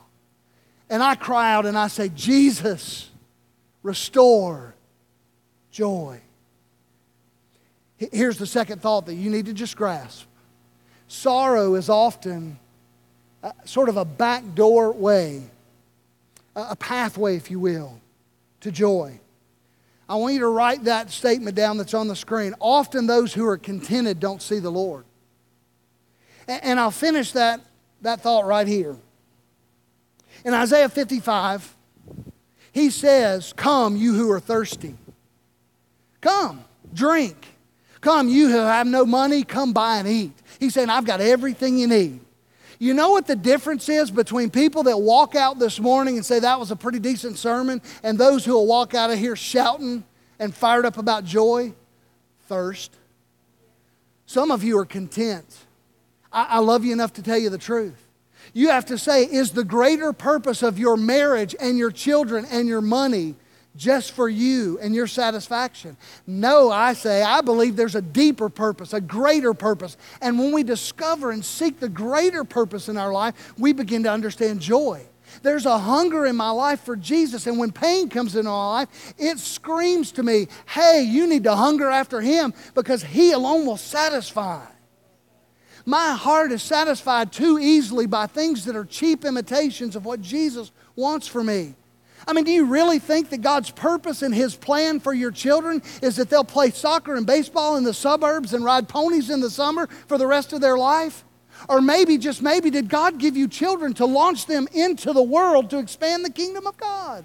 And 0.90 1.04
I 1.04 1.14
cry 1.14 1.54
out 1.54 1.68
and 1.68 1.78
I 1.78 1.88
say, 1.88 2.10
Jesus, 2.10 3.12
restore 3.84 4.76
joy. 5.70 6.22
Here's 8.12 8.38
the 8.38 8.48
second 8.48 8.82
thought 8.82 9.06
that 9.06 9.16
you 9.16 9.30
need 9.30 9.46
to 9.46 9.54
just 9.54 9.76
grasp 9.76 10.28
sorrow 11.12 11.76
is 11.76 11.90
often 11.90 12.58
a, 13.44 13.54
sort 13.66 13.90
of 13.90 13.98
a 13.98 14.06
backdoor 14.06 14.94
way, 14.94 15.44
a, 16.56 16.68
a 16.72 16.76
pathway, 16.76 17.36
if 17.36 17.52
you 17.52 17.60
will, 17.60 18.00
to 18.62 18.72
joy. 18.72 19.20
I 20.08 20.16
want 20.16 20.34
you 20.34 20.40
to 20.42 20.48
write 20.48 20.86
that 20.86 21.12
statement 21.12 21.56
down 21.56 21.78
that's 21.78 21.94
on 21.94 22.08
the 22.08 22.16
screen. 22.16 22.54
Often 22.60 23.08
those 23.08 23.34
who 23.34 23.46
are 23.46 23.58
contented 23.58 24.20
don't 24.20 24.42
see 24.42 24.60
the 24.60 24.72
Lord. 24.72 25.06
And 26.48 26.80
I'll 26.80 26.92
finish 26.92 27.32
that, 27.34 27.62
that 28.02 28.22
thought 28.22 28.46
right 28.46 28.68
here. 28.68 28.98
In 30.44 30.54
Isaiah 30.54 30.90
55, 30.90 31.76
he 32.72 32.90
says, 32.90 33.54
Come, 33.54 33.96
you 33.96 34.14
who 34.14 34.32
are 34.32 34.40
thirsty. 34.40 34.96
Come, 36.20 36.66
drink. 36.94 37.51
Come, 38.02 38.28
you 38.28 38.50
who 38.50 38.58
have 38.58 38.88
no 38.88 39.06
money, 39.06 39.44
come 39.44 39.74
buy 39.74 39.98
and 39.98 40.08
eat. 40.08 40.34
He's 40.60 40.74
saying, 40.74 40.90
I've 40.90 41.06
got 41.06 41.22
everything 41.22 41.78
you 41.78 41.88
need. 41.88 42.20
You 42.80 42.96
know 42.96 43.12
what 43.12 43.28
the 43.28 43.36
difference 43.36 43.88
is 43.90 44.10
between 44.10 44.50
people 44.50 44.82
that 44.84 44.98
walk 44.98 45.36
out 45.36 45.60
this 45.60 45.80
morning 45.80 46.18
and 46.18 46.26
say 46.26 46.40
that 46.40 46.60
was 46.60 46.72
a 46.72 46.76
pretty 46.76 46.98
decent 46.98 47.38
sermon 47.38 47.80
and 48.02 48.18
those 48.18 48.44
who 48.44 48.54
will 48.54 48.66
walk 48.66 48.96
out 48.96 49.12
of 49.12 49.20
here 49.20 49.36
shouting 49.36 50.04
and 50.40 50.54
fired 50.54 50.84
up 50.84 50.98
about 50.98 51.24
joy? 51.24 51.74
Thirst. 52.48 52.92
Some 54.26 54.50
of 54.50 54.64
you 54.64 54.80
are 54.80 54.86
content. 54.86 55.46
I, 56.34 56.48
I 56.50 56.60
love 56.60 56.84
you 56.84 56.92
enough 56.92 57.14
to 57.14 57.22
tell 57.22 57.38
you 57.38 57.52
the 57.52 57.60
truth. 57.60 58.08
You 58.52 58.70
have 58.70 58.86
to 58.88 58.98
say, 58.98 59.26
is 59.26 59.52
the 59.52 59.64
greater 59.64 60.12
purpose 60.12 60.64
of 60.64 60.80
your 60.80 60.98
marriage 60.98 61.56
and 61.60 61.78
your 61.78 61.92
children 61.92 62.48
and 62.50 62.68
your 62.68 62.82
money 62.82 63.36
just 63.76 64.12
for 64.12 64.28
you 64.28 64.78
and 64.80 64.94
your 64.94 65.08
satisfaction. 65.08 65.96
No, 66.28 66.72
I 66.72 66.94
say, 66.94 67.22
I 67.22 67.42
believe 67.42 67.76
there's 67.76 67.96
a 67.96 68.02
deeper 68.02 68.50
purpose, 68.50 68.94
a 68.94 69.02
greater 69.02 69.54
purpose. 69.54 69.98
And 70.22 70.38
when 70.38 70.52
we 70.52 70.64
discover 70.64 71.32
and 71.32 71.44
seek 71.44 71.80
the 71.80 71.90
greater 71.90 72.44
purpose 72.44 72.90
in 72.90 72.98
our 72.98 73.14
life, 73.14 73.54
we 73.58 73.74
begin 73.74 74.04
to 74.04 74.12
understand 74.12 74.60
joy. 74.60 75.06
There's 75.44 75.66
a 75.66 75.78
hunger 75.78 76.26
in 76.26 76.36
my 76.36 76.50
life 76.50 76.82
for 76.82 76.98
Jesus, 76.98 77.48
and 77.48 77.58
when 77.58 77.72
pain 77.72 78.10
comes 78.10 78.36
into 78.36 78.50
my 78.50 78.70
life, 78.72 79.14
it 79.18 79.40
screams 79.40 80.12
to 80.14 80.24
me, 80.24 80.48
hey, 80.68 81.04
you 81.08 81.26
need 81.26 81.46
to 81.46 81.56
hunger 81.56 81.90
after 81.90 82.20
Him 82.20 82.54
because 82.76 83.02
He 83.02 83.32
alone 83.32 83.66
will 83.66 83.78
satisfy. 83.78 84.66
My 85.86 86.14
heart 86.14 86.52
is 86.52 86.62
satisfied 86.62 87.32
too 87.32 87.58
easily 87.58 88.06
by 88.06 88.28
things 88.28 88.66
that 88.66 88.76
are 88.76 88.86
cheap 88.86 89.26
imitations 89.26 89.96
of 89.96 90.06
what 90.06 90.22
Jesus 90.22 90.72
wants 90.96 91.28
for 91.28 91.44
me. 91.44 91.76
I 92.28 92.34
mean, 92.34 92.44
do 92.44 92.52
you 92.52 92.66
really 92.66 93.00
think 93.00 93.30
that 93.30 93.42
God's 93.42 93.72
purpose 93.72 94.22
and 94.22 94.34
His 94.34 94.56
plan 94.56 95.00
for 95.00 95.14
your 95.14 95.32
children 95.32 95.82
is 96.02 96.16
that 96.18 96.30
they'll 96.30 96.44
play 96.44 96.72
soccer 96.72 97.16
and 97.16 97.26
baseball 97.26 97.78
in 97.78 97.84
the 97.84 97.94
suburbs 97.94 98.54
and 98.54 98.64
ride 98.64 98.88
ponies 98.88 99.30
in 99.30 99.42
the 99.42 99.50
summer 99.50 99.88
for 100.08 100.18
the 100.18 100.28
rest 100.28 100.54
of 100.54 100.62
their 100.62 100.78
life? 100.78 101.24
Or 101.70 101.82
maybe, 101.82 102.18
just 102.18 102.42
maybe, 102.42 102.70
did 102.70 102.90
God 102.90 103.18
give 103.18 103.38
you 103.38 103.48
children 103.48 103.94
to 103.96 104.06
launch 104.06 104.46
them 104.46 104.68
into 104.74 105.14
the 105.14 105.22
world 105.22 105.70
to 105.72 105.80
expand 105.80 106.26
the 106.26 106.32
kingdom 106.32 106.66
of 106.66 106.78
God? 106.78 107.24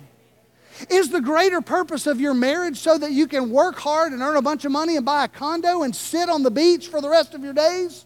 Is 0.90 1.08
the 1.08 1.22
greater 1.22 1.62
purpose 1.62 2.06
of 2.06 2.20
your 2.20 2.34
marriage 2.34 2.78
so 2.78 2.98
that 2.98 3.12
you 3.12 3.26
can 3.26 3.50
work 3.50 3.78
hard 3.78 4.12
and 4.12 4.20
earn 4.20 4.36
a 4.36 4.42
bunch 4.42 4.64
of 4.66 4.72
money 4.72 4.96
and 4.96 5.06
buy 5.06 5.24
a 5.24 5.28
condo 5.28 5.82
and 5.82 5.96
sit 5.96 6.28
on 6.28 6.42
the 6.42 6.50
beach 6.50 6.88
for 6.88 7.00
the 7.00 7.08
rest 7.08 7.34
of 7.34 7.42
your 7.42 7.54
days? 7.54 8.04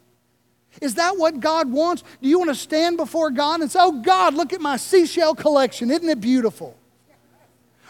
Is 0.80 0.94
that 0.94 1.16
what 1.16 1.40
God 1.40 1.70
wants? 1.70 2.04
Do 2.22 2.28
you 2.28 2.38
want 2.38 2.50
to 2.50 2.54
stand 2.54 2.96
before 2.96 3.30
God 3.30 3.60
and 3.60 3.70
say, 3.70 3.80
Oh, 3.82 4.00
God, 4.00 4.34
look 4.34 4.52
at 4.52 4.60
my 4.60 4.76
seashell 4.76 5.34
collection. 5.34 5.90
Isn't 5.90 6.08
it 6.08 6.20
beautiful? 6.20 6.76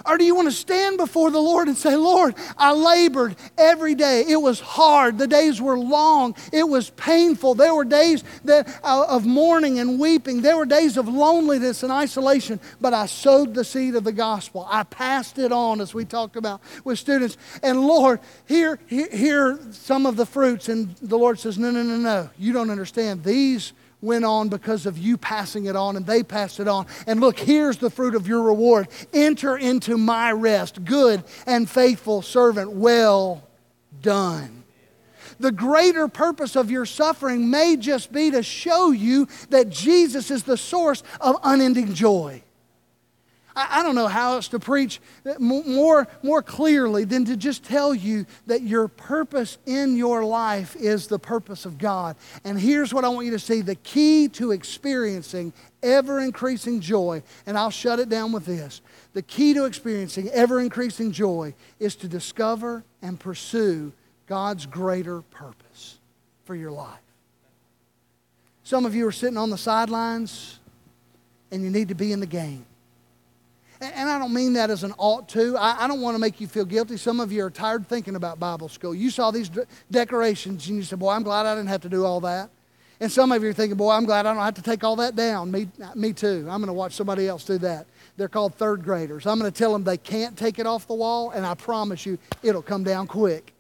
Or 0.07 0.19
do 0.19 0.25
you 0.25 0.35
want 0.35 0.49
to 0.49 0.53
stand 0.53 0.97
before 0.97 1.31
the 1.31 1.41
Lord 1.41 1.69
and 1.69 1.77
say, 1.77 1.97
Lord, 1.97 2.35
I 2.57 2.73
labored 2.73 3.37
every 3.59 3.95
day. 3.95 4.25
It 4.29 4.37
was 4.37 4.61
hard. 4.61 5.19
The 5.19 5.27
days 5.27 5.61
were 5.61 5.79
long. 5.79 6.35
It 6.53 6.69
was 6.69 6.91
painful. 6.91 7.55
There 7.55 7.75
were 7.75 7.85
days 7.85 8.25
that, 8.45 8.81
uh, 8.83 9.07
of 9.09 9.27
mourning 9.27 9.79
and 9.79 9.99
weeping. 9.99 10.43
There 10.43 10.57
were 10.57 10.67
days 10.67 10.97
of 10.97 11.09
loneliness 11.09 11.83
and 11.83 11.93
isolation, 11.93 12.61
but 12.81 12.95
I 12.95 13.07
sowed 13.07 13.55
the 13.55 13.65
seed 13.65 13.95
of 13.95 14.05
the 14.05 14.13
gospel. 14.13 14.67
I 14.71 14.85
passed 14.85 15.39
it 15.39 15.53
on, 15.53 15.81
as 15.81 15.95
we 15.95 16.05
talked 16.05 16.37
about 16.37 16.61
with 16.85 16.99
students. 16.99 17.37
And 17.63 17.81
Lord, 17.81 18.21
here, 18.47 18.79
here, 18.87 19.09
here 19.11 19.59
some 19.73 20.07
of 20.07 20.17
the 20.17 20.27
fruits. 20.27 20.69
And 20.69 20.95
the 20.97 21.19
Lord 21.19 21.39
says, 21.39 21.59
No, 21.59 21.71
no, 21.71 21.83
no, 21.83 21.97
no. 21.97 22.31
You 22.39 22.53
don't 22.53 22.71
understand. 22.71 23.25
These 23.25 23.73
went 24.03 24.25
on 24.25 24.49
because 24.49 24.87
of 24.87 24.99
you 24.99 25.17
passing 25.17 25.67
it 25.67 25.77
on 25.77 25.97
and 25.97 26.07
they 26.07 26.23
passed 26.23 26.61
it 26.61 26.69
on. 26.69 26.87
And 27.07 27.21
look, 27.21 27.39
here's 27.39 27.79
the 27.79 27.91
fruit 27.91 28.15
of 28.15 28.27
your 28.27 28.43
reward. 28.43 28.89
Enter 29.13 29.57
into 29.57 29.99
my 29.99 30.33
rest, 30.33 30.85
good 30.85 31.23
and 31.47 31.69
faithful 31.69 32.23
servant, 32.23 32.73
well 32.73 33.47
done. 34.01 34.65
The 35.39 35.53
greater 35.53 36.07
purpose 36.07 36.55
of 36.55 36.71
your 36.71 36.85
suffering 36.85 37.51
may 37.51 37.77
just 37.77 38.13
be 38.13 38.31
to 38.31 38.43
show 38.43 38.91
you 38.91 39.27
that 39.49 39.71
Jesus 39.71 40.31
is 40.31 40.43
the 40.43 40.59
source 40.59 41.03
of 41.21 41.37
unending 41.43 41.95
joy. 41.95 42.43
I, 43.61 43.81
I 43.81 43.83
don't 43.83 43.95
know 43.95 44.09
how 44.09 44.35
else 44.35 44.49
to 44.49 44.59
preach 44.59 45.01
more, 45.39 46.09
more 46.23 46.43
clearly 46.43 47.05
than 47.05 47.25
to 47.27 47.37
just 47.37 47.65
tell 47.65 47.95
you 47.95 48.27
that 48.47 48.63
your 48.63 48.89
purpose 48.89 49.59
in 49.67 49.97
your 49.97 50.25
life 50.25 50.77
is 50.77 51.07
the 51.07 51.19
purpose 51.19 51.67
of 51.67 51.79
God. 51.79 52.17
And 52.45 52.59
here's 52.59 52.95
what 52.95 53.05
I 53.05 53.09
want 53.09 53.27
you 53.27 53.33
to 53.33 53.39
see 53.39 53.61
the 53.61 53.75
key 53.77 54.29
to 54.29 54.53
experiencing 54.53 55.53
ever 55.83 56.21
increasing 56.21 56.81
joy, 56.81 57.23
and 57.47 57.57
I'll 57.57 57.71
shut 57.71 58.01
it 58.01 58.09
down 58.09 58.33
with 58.33 58.47
this. 58.47 58.81
The 59.13 59.23
key 59.23 59.55
to 59.55 59.65
experiencing 59.65 60.29
ever 60.31 60.61
increasing 60.61 61.13
joy 61.13 61.55
is 61.79 61.97
to 61.97 62.09
discover 62.09 62.85
and 63.03 63.19
pursue 63.19 63.93
God's 64.27 64.67
greater 64.67 65.23
purpose 65.23 65.99
for 66.45 66.55
your 66.55 66.71
life. 66.71 66.99
Some 68.63 68.87
of 68.87 68.95
you 68.95 69.07
are 69.07 69.13
sitting 69.13 69.37
on 69.37 69.51
the 69.51 69.59
sidelines 69.59 70.61
and 71.51 71.65
you 71.65 71.71
need 71.71 71.89
to 71.89 71.95
be 71.95 72.13
in 72.13 72.21
the 72.21 72.27
game. 72.27 72.65
I 74.21 74.23
don't 74.23 74.35
mean 74.35 74.53
that 74.53 74.69
as 74.69 74.85
an 74.85 74.93
ought 74.99 75.31
to. 75.31 75.57
I, 75.57 75.89
don't 75.89 76.03
want 76.03 76.15
to 76.15 76.19
make 76.19 76.43
you 76.43 76.47
feel 76.47 76.67
guilty. 76.67 76.99
Some 76.99 77.21
of 77.21 77.33
you 77.33 77.43
are 77.43 77.49
tired 77.49 77.89
thinking 77.89 78.17
about 78.17 78.39
Bible 78.39 78.69
school. 78.69 78.95
You 78.95 79.09
saw 79.09 79.31
these 79.31 79.51
decorations 79.91 80.69
and 80.69 80.77
you 80.77 80.83
said, 80.83 80.99
Boy, 80.99 81.13
I'm 81.13 81.23
glad 81.23 81.47
I 81.47 81.55
didn't 81.55 81.71
have 81.71 81.81
to 81.81 81.89
do 81.89 82.05
all 82.05 82.21
that. 82.21 82.51
And 83.01 83.11
some 83.11 83.33
of 83.33 83.43
you 83.43 83.49
are 83.49 83.55
thinking, 83.55 83.79
Boy, 83.79 83.93
I'm 83.93 84.05
glad 84.05 84.27
I 84.27 84.35
don't 84.35 84.45
have 84.45 84.57
to 84.57 84.63
take 84.63 84.85
all 84.85 84.97
that 84.97 85.17
down. 85.17 85.51
Me, 85.51 85.69
me 85.95 86.13
too. 86.13 86.47
I'm 86.51 86.61
going 86.61 86.67
to 86.67 86.75
watch 86.75 86.93
somebody 86.93 87.29
else 87.29 87.47
do 87.47 87.57
that. 87.59 87.87
They're 88.19 88.29
called 88.29 88.55
third 88.57 88.85
graders. 88.85 89.27
I'm 89.27 89.39
going 89.39 89.51
to 89.51 89.59
tell 89.59 89.73
them 89.73 89.85
they 89.85 89.97
can't 89.97 90.37
take 90.37 90.59
it 90.59 90.67
off 90.67 90.87
the 90.87 90.93
wall, 90.93 91.31
and 91.31 91.47
I 91.47 91.55
promise 91.55 92.05
you 92.05 92.19
it'll 92.43 92.61
come 92.61 92.85
down 92.85 93.07
quick. 93.07 93.55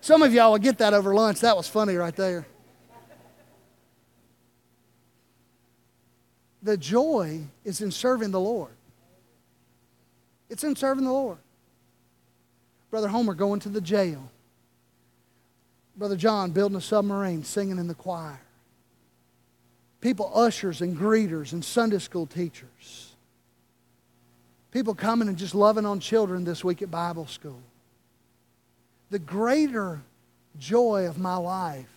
Some 0.00 0.22
of 0.22 0.32
y'all 0.32 0.52
will 0.52 0.58
get 0.58 0.78
that 0.78 0.94
over 0.94 1.12
lunch. 1.12 1.40
That 1.40 1.56
was 1.56 1.66
funny 1.66 1.96
right 1.96 2.14
there. 2.14 2.46
The 6.62 6.76
joy 6.76 7.40
is 7.64 7.80
in 7.80 7.90
serving 7.90 8.30
the 8.30 8.38
Lord. 8.38 8.76
It's 10.52 10.64
in 10.64 10.76
serving 10.76 11.04
the 11.04 11.10
Lord. 11.10 11.38
Brother 12.90 13.08
Homer 13.08 13.32
going 13.32 13.60
to 13.60 13.70
the 13.70 13.80
jail. 13.80 14.30
Brother 15.96 16.14
John 16.14 16.50
building 16.50 16.76
a 16.76 16.80
submarine, 16.82 17.42
singing 17.42 17.78
in 17.78 17.88
the 17.88 17.94
choir. 17.94 18.38
People, 20.02 20.30
ushers 20.34 20.82
and 20.82 20.94
greeters 20.94 21.54
and 21.54 21.64
Sunday 21.64 21.98
school 22.00 22.26
teachers. 22.26 23.14
People 24.72 24.94
coming 24.94 25.28
and 25.28 25.38
just 25.38 25.54
loving 25.54 25.86
on 25.86 26.00
children 26.00 26.44
this 26.44 26.62
week 26.62 26.82
at 26.82 26.90
Bible 26.90 27.26
school. 27.26 27.62
The 29.08 29.18
greater 29.18 30.02
joy 30.58 31.06
of 31.06 31.18
my 31.18 31.36
life 31.36 31.88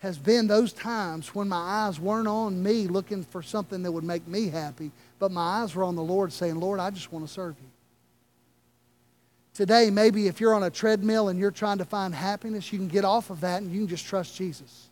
has 0.00 0.18
been 0.18 0.48
those 0.48 0.72
times 0.72 1.36
when 1.36 1.48
my 1.48 1.86
eyes 1.86 2.00
weren't 2.00 2.26
on 2.26 2.60
me 2.60 2.88
looking 2.88 3.22
for 3.22 3.42
something 3.42 3.84
that 3.84 3.92
would 3.92 4.02
make 4.02 4.26
me 4.26 4.48
happy, 4.48 4.90
but 5.20 5.30
my 5.30 5.62
eyes 5.62 5.74
were 5.76 5.84
on 5.84 5.94
the 5.94 6.02
Lord 6.02 6.32
saying, 6.32 6.58
Lord, 6.58 6.80
I 6.80 6.90
just 6.90 7.12
want 7.12 7.24
to 7.26 7.32
serve 7.32 7.54
you. 7.60 7.68
Today, 9.52 9.90
maybe 9.90 10.26
if 10.26 10.40
you're 10.40 10.54
on 10.54 10.62
a 10.62 10.70
treadmill 10.70 11.28
and 11.28 11.38
you're 11.38 11.50
trying 11.50 11.78
to 11.78 11.84
find 11.84 12.14
happiness, 12.14 12.72
you 12.72 12.78
can 12.78 12.88
get 12.88 13.04
off 13.04 13.28
of 13.28 13.42
that 13.42 13.60
and 13.60 13.70
you 13.70 13.80
can 13.80 13.88
just 13.88 14.06
trust 14.06 14.34
Jesus. 14.34 14.88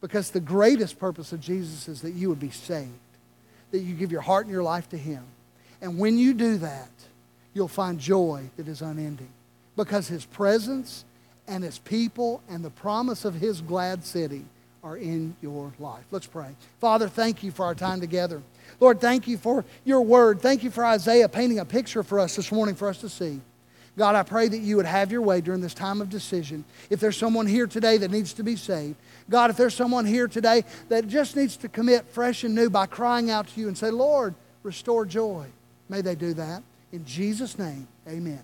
Because 0.00 0.30
the 0.30 0.40
greatest 0.40 0.98
purpose 0.98 1.32
of 1.32 1.40
Jesus 1.40 1.88
is 1.88 2.00
that 2.00 2.12
you 2.12 2.30
would 2.30 2.40
be 2.40 2.50
saved, 2.50 2.88
that 3.70 3.80
you 3.80 3.94
give 3.94 4.10
your 4.10 4.22
heart 4.22 4.46
and 4.46 4.52
your 4.52 4.62
life 4.62 4.88
to 4.88 4.96
Him. 4.96 5.22
And 5.82 5.98
when 5.98 6.16
you 6.16 6.32
do 6.32 6.56
that, 6.58 6.90
you'll 7.52 7.68
find 7.68 8.00
joy 8.00 8.48
that 8.56 8.66
is 8.66 8.80
unending. 8.80 9.28
Because 9.76 10.08
His 10.08 10.24
presence 10.24 11.04
and 11.46 11.62
His 11.62 11.78
people 11.80 12.42
and 12.48 12.64
the 12.64 12.70
promise 12.70 13.26
of 13.26 13.34
His 13.34 13.60
glad 13.60 14.04
city 14.04 14.44
are 14.82 14.96
in 14.96 15.36
your 15.42 15.72
life. 15.78 16.04
Let's 16.10 16.26
pray. 16.26 16.54
Father, 16.80 17.08
thank 17.08 17.42
you 17.42 17.50
for 17.50 17.66
our 17.66 17.74
time 17.74 18.00
together. 18.00 18.40
Lord, 18.80 19.00
thank 19.00 19.26
you 19.26 19.38
for 19.38 19.64
your 19.84 20.02
word. 20.02 20.40
Thank 20.40 20.62
you 20.62 20.70
for 20.70 20.84
Isaiah 20.84 21.28
painting 21.28 21.58
a 21.58 21.64
picture 21.64 22.02
for 22.02 22.20
us 22.20 22.36
this 22.36 22.52
morning 22.52 22.74
for 22.74 22.88
us 22.88 22.98
to 22.98 23.08
see. 23.08 23.40
God, 23.96 24.14
I 24.14 24.22
pray 24.22 24.46
that 24.46 24.58
you 24.58 24.76
would 24.76 24.86
have 24.86 25.10
your 25.10 25.22
way 25.22 25.40
during 25.40 25.60
this 25.60 25.74
time 25.74 26.00
of 26.00 26.08
decision. 26.08 26.64
If 26.88 27.00
there's 27.00 27.16
someone 27.16 27.48
here 27.48 27.66
today 27.66 27.98
that 27.98 28.12
needs 28.12 28.32
to 28.34 28.44
be 28.44 28.54
saved, 28.54 28.94
God, 29.28 29.50
if 29.50 29.56
there's 29.56 29.74
someone 29.74 30.06
here 30.06 30.28
today 30.28 30.64
that 30.88 31.08
just 31.08 31.34
needs 31.34 31.56
to 31.58 31.68
commit 31.68 32.06
fresh 32.06 32.44
and 32.44 32.54
new 32.54 32.70
by 32.70 32.86
crying 32.86 33.28
out 33.28 33.48
to 33.48 33.60
you 33.60 33.66
and 33.66 33.76
say, 33.76 33.90
Lord, 33.90 34.34
restore 34.62 35.04
joy, 35.04 35.46
may 35.88 36.00
they 36.00 36.14
do 36.14 36.32
that. 36.34 36.62
In 36.92 37.04
Jesus' 37.04 37.58
name, 37.58 37.88
amen. 38.06 38.42